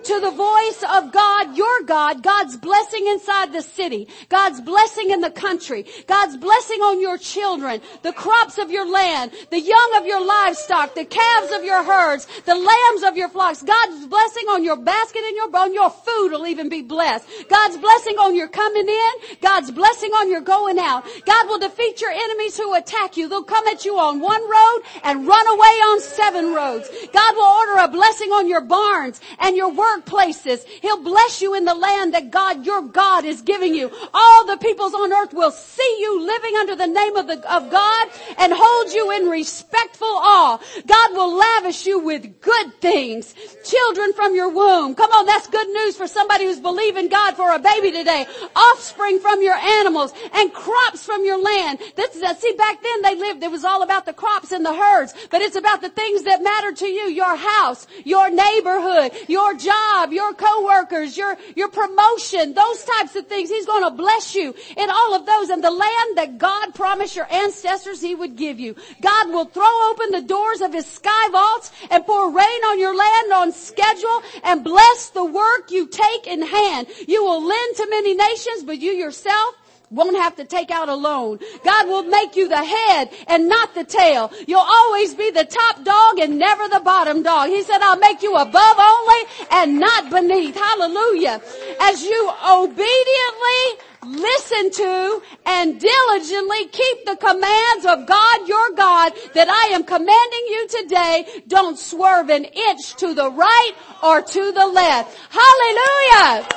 [0.05, 5.21] to the voice of God, your God, God's blessing inside the city, God's blessing in
[5.21, 10.05] the country, God's blessing on your children, the crops of your land, the young of
[10.05, 14.63] your livestock, the calves of your herds, the lambs of your flocks, God's blessing on
[14.63, 17.27] your basket and your bone, your food will even be blessed.
[17.49, 21.03] God's blessing on your coming in, God's blessing on your going out.
[21.25, 23.27] God will defeat your enemies who attack you.
[23.27, 26.89] They'll come at you on one road and run away on seven roads.
[27.11, 30.65] God will order a blessing on your barns and your work workplaces.
[30.81, 33.91] He'll bless you in the land that God, your God is giving you.
[34.13, 37.69] All the peoples on earth will see you living under the name of, the, of
[37.69, 40.59] God and hold you in respectful awe.
[40.85, 43.33] God will lavish you with good things.
[43.63, 44.95] Children from your womb.
[44.95, 48.25] Come on, that's good news for somebody who's believing God for a baby today.
[48.55, 51.79] Offspring from your animals and crops from your land.
[51.95, 54.73] This is, see, back then they lived, it was all about the crops and the
[54.73, 57.05] herds, but it's about the things that matter to you.
[57.05, 63.27] Your house, your neighborhood, your job, job, your coworkers, your, your promotion, those types of
[63.27, 63.49] things.
[63.49, 67.15] He's going to bless you in all of those and the land that God promised
[67.15, 68.75] your ancestors he would give you.
[69.01, 72.95] God will throw open the doors of his sky vaults and pour rain on your
[72.95, 76.87] land on schedule and bless the work you take in hand.
[77.07, 79.55] You will lend to many nations, but you yourself
[79.89, 81.39] won't have to take out a loan.
[81.63, 84.31] God will make you the head and not the tail.
[84.47, 87.49] You'll always be the top dog and never the bottom dog.
[87.49, 89.21] He said, I'll make you above only
[89.51, 90.55] and not beneath.
[90.55, 91.41] Hallelujah.
[91.79, 99.49] As you obediently listen to and diligently keep the commands of God your God that
[99.49, 101.43] I am commanding you today.
[101.47, 103.73] Don't swerve an inch to the right
[104.03, 105.17] or to the left.
[105.29, 106.47] Hallelujah.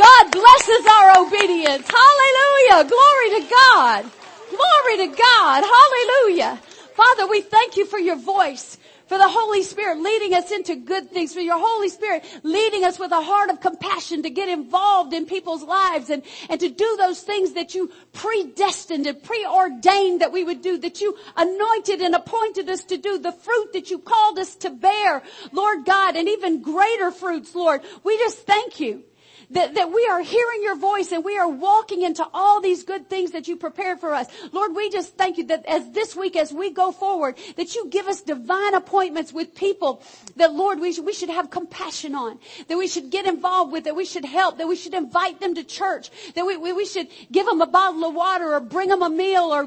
[0.00, 1.86] God blesses our obedience.
[1.86, 2.88] Hallelujah.
[2.88, 4.10] Glory to God.
[4.48, 5.62] Glory to God.
[5.62, 6.58] Hallelujah.
[6.94, 8.78] Father, we thank you for your voice
[9.08, 12.98] for the Holy Spirit leading us into good things, for your Holy Spirit leading us
[12.98, 16.96] with a heart of compassion to get involved in people's lives and, and to do
[16.96, 22.14] those things that you predestined and preordained that we would do, that you anointed and
[22.14, 25.22] appointed us to do, the fruit that you called us to bear,
[25.52, 27.82] Lord God, and even greater fruits, Lord.
[28.04, 29.02] We just thank you
[29.50, 33.08] that, that we are hearing your voice and we are walking into all these good
[33.08, 34.26] things that you prepared for us.
[34.52, 37.88] Lord, we just thank you that as this week, as we go forward, that you
[37.88, 40.02] give us divine appointments with people
[40.36, 42.38] that Lord, we should, we should have compassion on,
[42.68, 45.54] that we should get involved with, that we should help, that we should invite them
[45.54, 48.88] to church, that we, we, we should give them a bottle of water or bring
[48.88, 49.66] them a meal or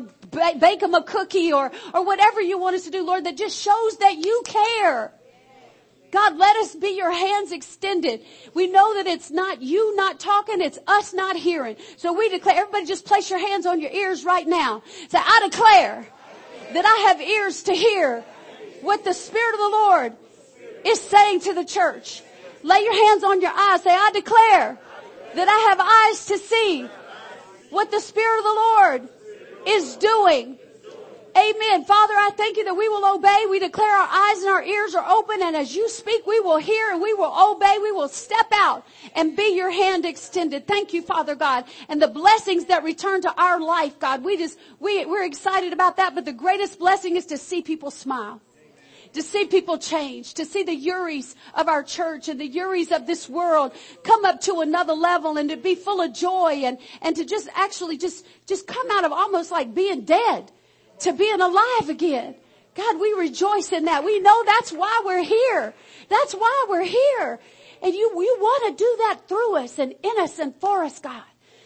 [0.59, 3.57] bake them a cookie or, or whatever you want us to do, Lord, that just
[3.57, 5.13] shows that you care.
[6.13, 8.21] God, let us be your hands extended.
[8.53, 11.75] We know that it's not you not talking, it's us not hearing.
[11.97, 14.83] So we declare, everybody just place your hands on your ears right now.
[15.09, 16.05] Say, I declare
[16.73, 18.21] that I have ears to hear
[18.81, 20.13] what the Spirit of the Lord
[20.85, 22.21] is saying to the church.
[22.61, 23.81] Lay your hands on your eyes.
[23.81, 24.77] Say, I declare
[25.33, 26.87] that I have eyes to see
[27.71, 29.09] what the Spirit of the Lord
[29.65, 30.59] is doing
[31.35, 31.83] Amen.
[31.83, 33.45] Father, I thank you that we will obey.
[33.49, 36.57] We declare our eyes and our ears are open and as you speak, we will
[36.57, 37.77] hear and we will obey.
[37.81, 40.67] We will step out and be your hand extended.
[40.67, 41.65] Thank you, Father God.
[41.89, 45.97] And the blessings that return to our life, God, we just, we, we're excited about
[45.97, 48.39] that, but the greatest blessing is to see people smile
[49.13, 53.05] to see people change, to see the Yuris of our church and the Yuris of
[53.05, 53.71] this world
[54.03, 57.47] come up to another level and to be full of joy and, and to just
[57.53, 60.51] actually just, just come out of almost like being dead
[60.99, 62.35] to being alive again.
[62.75, 64.03] God, we rejoice in that.
[64.03, 65.73] We know that's why we're here.
[66.09, 67.39] That's why we're here.
[67.81, 70.99] And you, you want to do that through us and in us and for us,
[70.99, 71.23] God.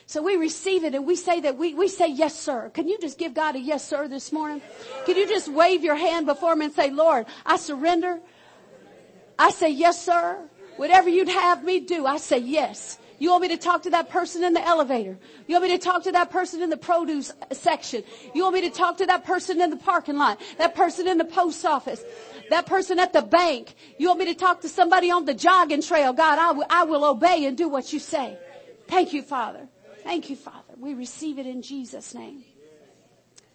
[0.08, 2.70] So we receive it and we say that we, we say yes sir.
[2.74, 4.62] Can you just give God a yes sir this morning?
[5.06, 8.20] Can you just wave your hand before him and say, Lord, I surrender.
[9.38, 10.40] I say yes sir.
[10.78, 13.00] Whatever you'd have me do, I say yes.
[13.20, 15.18] You want me to talk to that person in the elevator?
[15.48, 18.04] You want me to talk to that person in the produce section?
[18.34, 20.40] You want me to talk to that person in the parking lot?
[20.58, 22.04] That person in the post office?
[22.50, 23.74] That person at the bank?
[23.98, 26.14] You want me to talk to somebody on the jogging trail?
[26.14, 28.38] God, I, w- I will obey and do what you say.
[28.88, 29.68] Thank you, Father.
[30.04, 30.76] Thank you, Father.
[30.78, 32.44] We receive it in Jesus' name.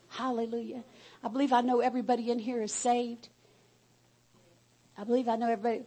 [0.08, 0.82] Hallelujah.
[1.22, 3.28] I believe I know everybody in here is saved.
[4.98, 5.86] I believe I know everybody.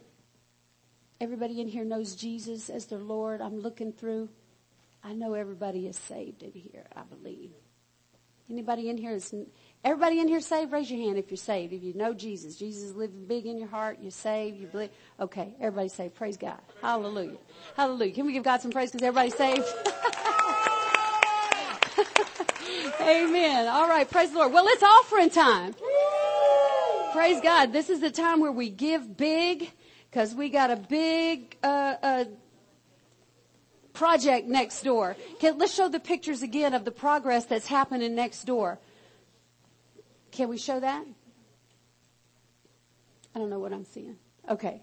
[1.20, 3.40] Everybody in here knows Jesus as their Lord.
[3.40, 4.28] I'm looking through.
[5.02, 7.52] I know everybody is saved in here, I believe.
[8.50, 9.34] Anybody in here is,
[9.82, 10.72] everybody in here saved?
[10.72, 11.72] Raise your hand if you're saved.
[11.72, 14.90] If you know Jesus, Jesus is living big in your heart, you're saved, you believe.
[15.18, 16.14] Okay, everybody saved.
[16.14, 16.58] Praise God.
[16.80, 17.38] Hallelujah.
[17.76, 18.12] Hallelujah.
[18.12, 19.64] Can we give God some praise because everybody's saved?
[23.00, 23.68] Amen.
[23.68, 24.52] All right, praise the Lord.
[24.52, 25.74] Well, it's offering time.
[27.12, 27.72] Praise God.
[27.72, 29.72] This is the time where we give big
[30.10, 32.24] because we got a big uh, uh,
[33.92, 35.16] project next door.
[35.40, 38.78] Can, let's show the pictures again of the progress that's happening next door.
[40.30, 41.04] Can we show that?
[43.34, 44.16] I don't know what I'm seeing.
[44.48, 44.82] Okay.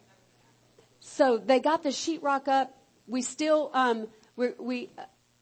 [0.99, 2.75] So they got the sheetrock up.
[3.07, 4.89] We still, um, we,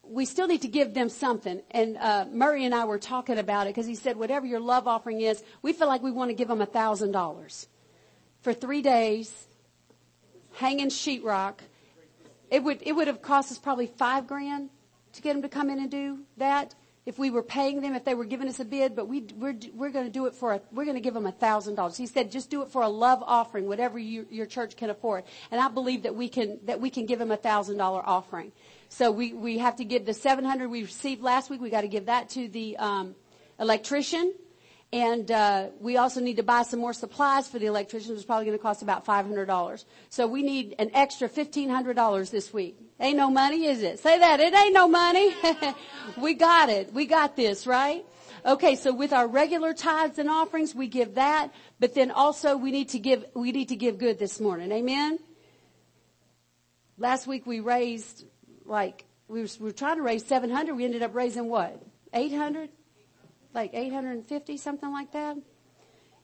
[0.02, 1.62] we still need to give them something.
[1.70, 4.88] And uh, Murray and I were talking about it because he said, whatever your love
[4.88, 7.68] offering is, we feel like we want to give them a thousand dollars
[8.40, 9.48] for three days
[10.54, 11.58] hanging sheetrock.
[12.50, 14.70] It would, it would have cost us probably five grand
[15.12, 16.74] to get them to come in and do that
[17.04, 19.56] if we were paying them, if they were giving us a bid, but we, we're,
[19.74, 21.96] we're going to do it for a, we're going to give them a thousand dollars.
[21.96, 25.24] He said, just do it for a love offering, whatever you, your church can afford.
[25.50, 28.52] And I believe that we can, that we can give them a thousand dollar offering.
[28.88, 31.88] So we, we have to give the 700 we received last week, we got to
[31.88, 33.16] give that to the, um,
[33.58, 34.34] electrician.
[34.92, 38.10] And uh, we also need to buy some more supplies for the electricians.
[38.16, 39.84] It's probably going to cost about $500.
[40.10, 42.78] So we need an extra $1,500 this week.
[43.00, 44.00] Ain't no money, is it?
[44.00, 44.38] Say that.
[44.38, 45.34] It ain't no money.
[46.18, 46.92] we got it.
[46.92, 48.04] We got this, right?
[48.44, 52.70] Okay, so with our regular tithes and offerings, we give that, but then also we
[52.70, 54.72] need to give, we need to give good this morning.
[54.72, 55.18] Amen?
[56.98, 58.24] Last week we raised
[58.64, 60.74] like we were, we were trying to raise 700.
[60.74, 61.80] We ended up raising what?
[62.12, 62.68] 800?
[63.54, 65.36] Like 850, something like that.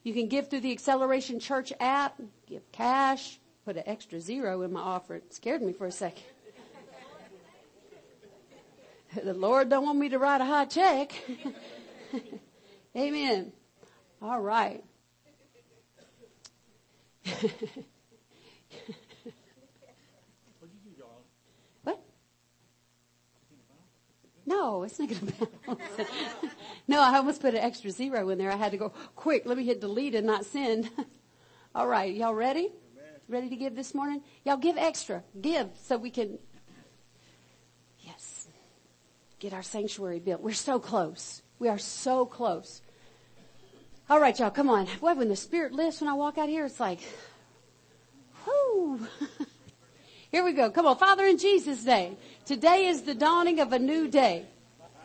[0.02, 4.72] You can give through the Acceleration Church app, give cash, put an extra zero in
[4.72, 5.16] my offer.
[5.16, 6.24] It scared me for a second.
[9.24, 11.12] the Lord don't want me to write a high check.
[12.96, 13.52] Amen.
[14.22, 14.82] All right.
[21.82, 22.00] what?
[24.46, 25.82] No, it's not going to bounce.
[26.88, 28.50] No, I almost put an extra zero in there.
[28.50, 29.42] I had to go quick.
[29.44, 30.90] Let me hit delete and not send.
[31.74, 32.70] All right, y'all ready?
[33.28, 34.22] Ready to give this morning?
[34.44, 35.22] Y'all give extra.
[35.38, 36.38] Give so we can,
[38.00, 38.48] yes,
[39.38, 40.40] get our sanctuary built.
[40.40, 41.42] We're so close.
[41.58, 42.80] We are so close.
[44.08, 44.86] All right, y'all, come on.
[44.98, 47.00] Boy, when the spirit lifts when I walk out here, it's like,
[48.46, 49.06] whoo.
[50.32, 50.70] here we go.
[50.70, 50.96] Come on.
[50.96, 52.16] Father, in Jesus' name,
[52.46, 54.46] today is the dawning of a new day.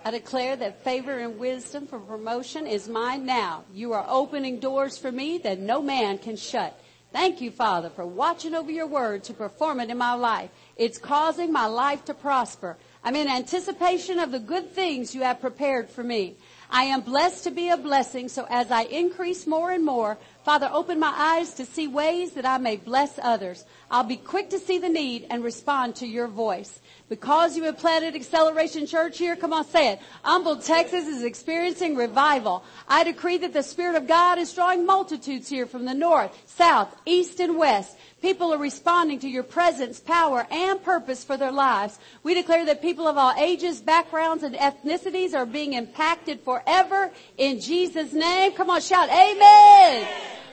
[0.06, 3.64] I declare that favor and wisdom for promotion is mine now.
[3.74, 6.78] You are opening doors for me that no man can shut.
[7.14, 10.49] Thank you, Father, for watching over your word to perform it in my life.
[10.76, 12.76] It's causing my life to prosper.
[13.01, 16.36] I'm in anticipation of the good things you have prepared for me.
[16.70, 20.70] I am blessed to be a blessing, so as I increase more and more, Father,
[20.74, 23.64] open my eyes to see ways that I may bless others.
[23.89, 26.82] I'll be quick to see the need and respond to your voice.
[27.08, 30.02] Because you have planted Acceleration Church here, come on, say it.
[30.22, 32.66] Humble, Texas is experiencing revival.
[32.89, 36.94] I decree that the Spirit of God is drawing multitudes here from the north, south,
[37.06, 37.98] east, and west.
[38.24, 41.99] People are responding to your presence, power, and purpose for their lives.
[42.24, 47.59] We declare that people of all ages, backgrounds, and ethnicities are being impacted forever in
[47.59, 48.53] Jesus' name.
[48.53, 50.07] Come on, shout, Amen.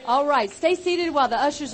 [0.05, 1.67] All right, stay seated while the ushers are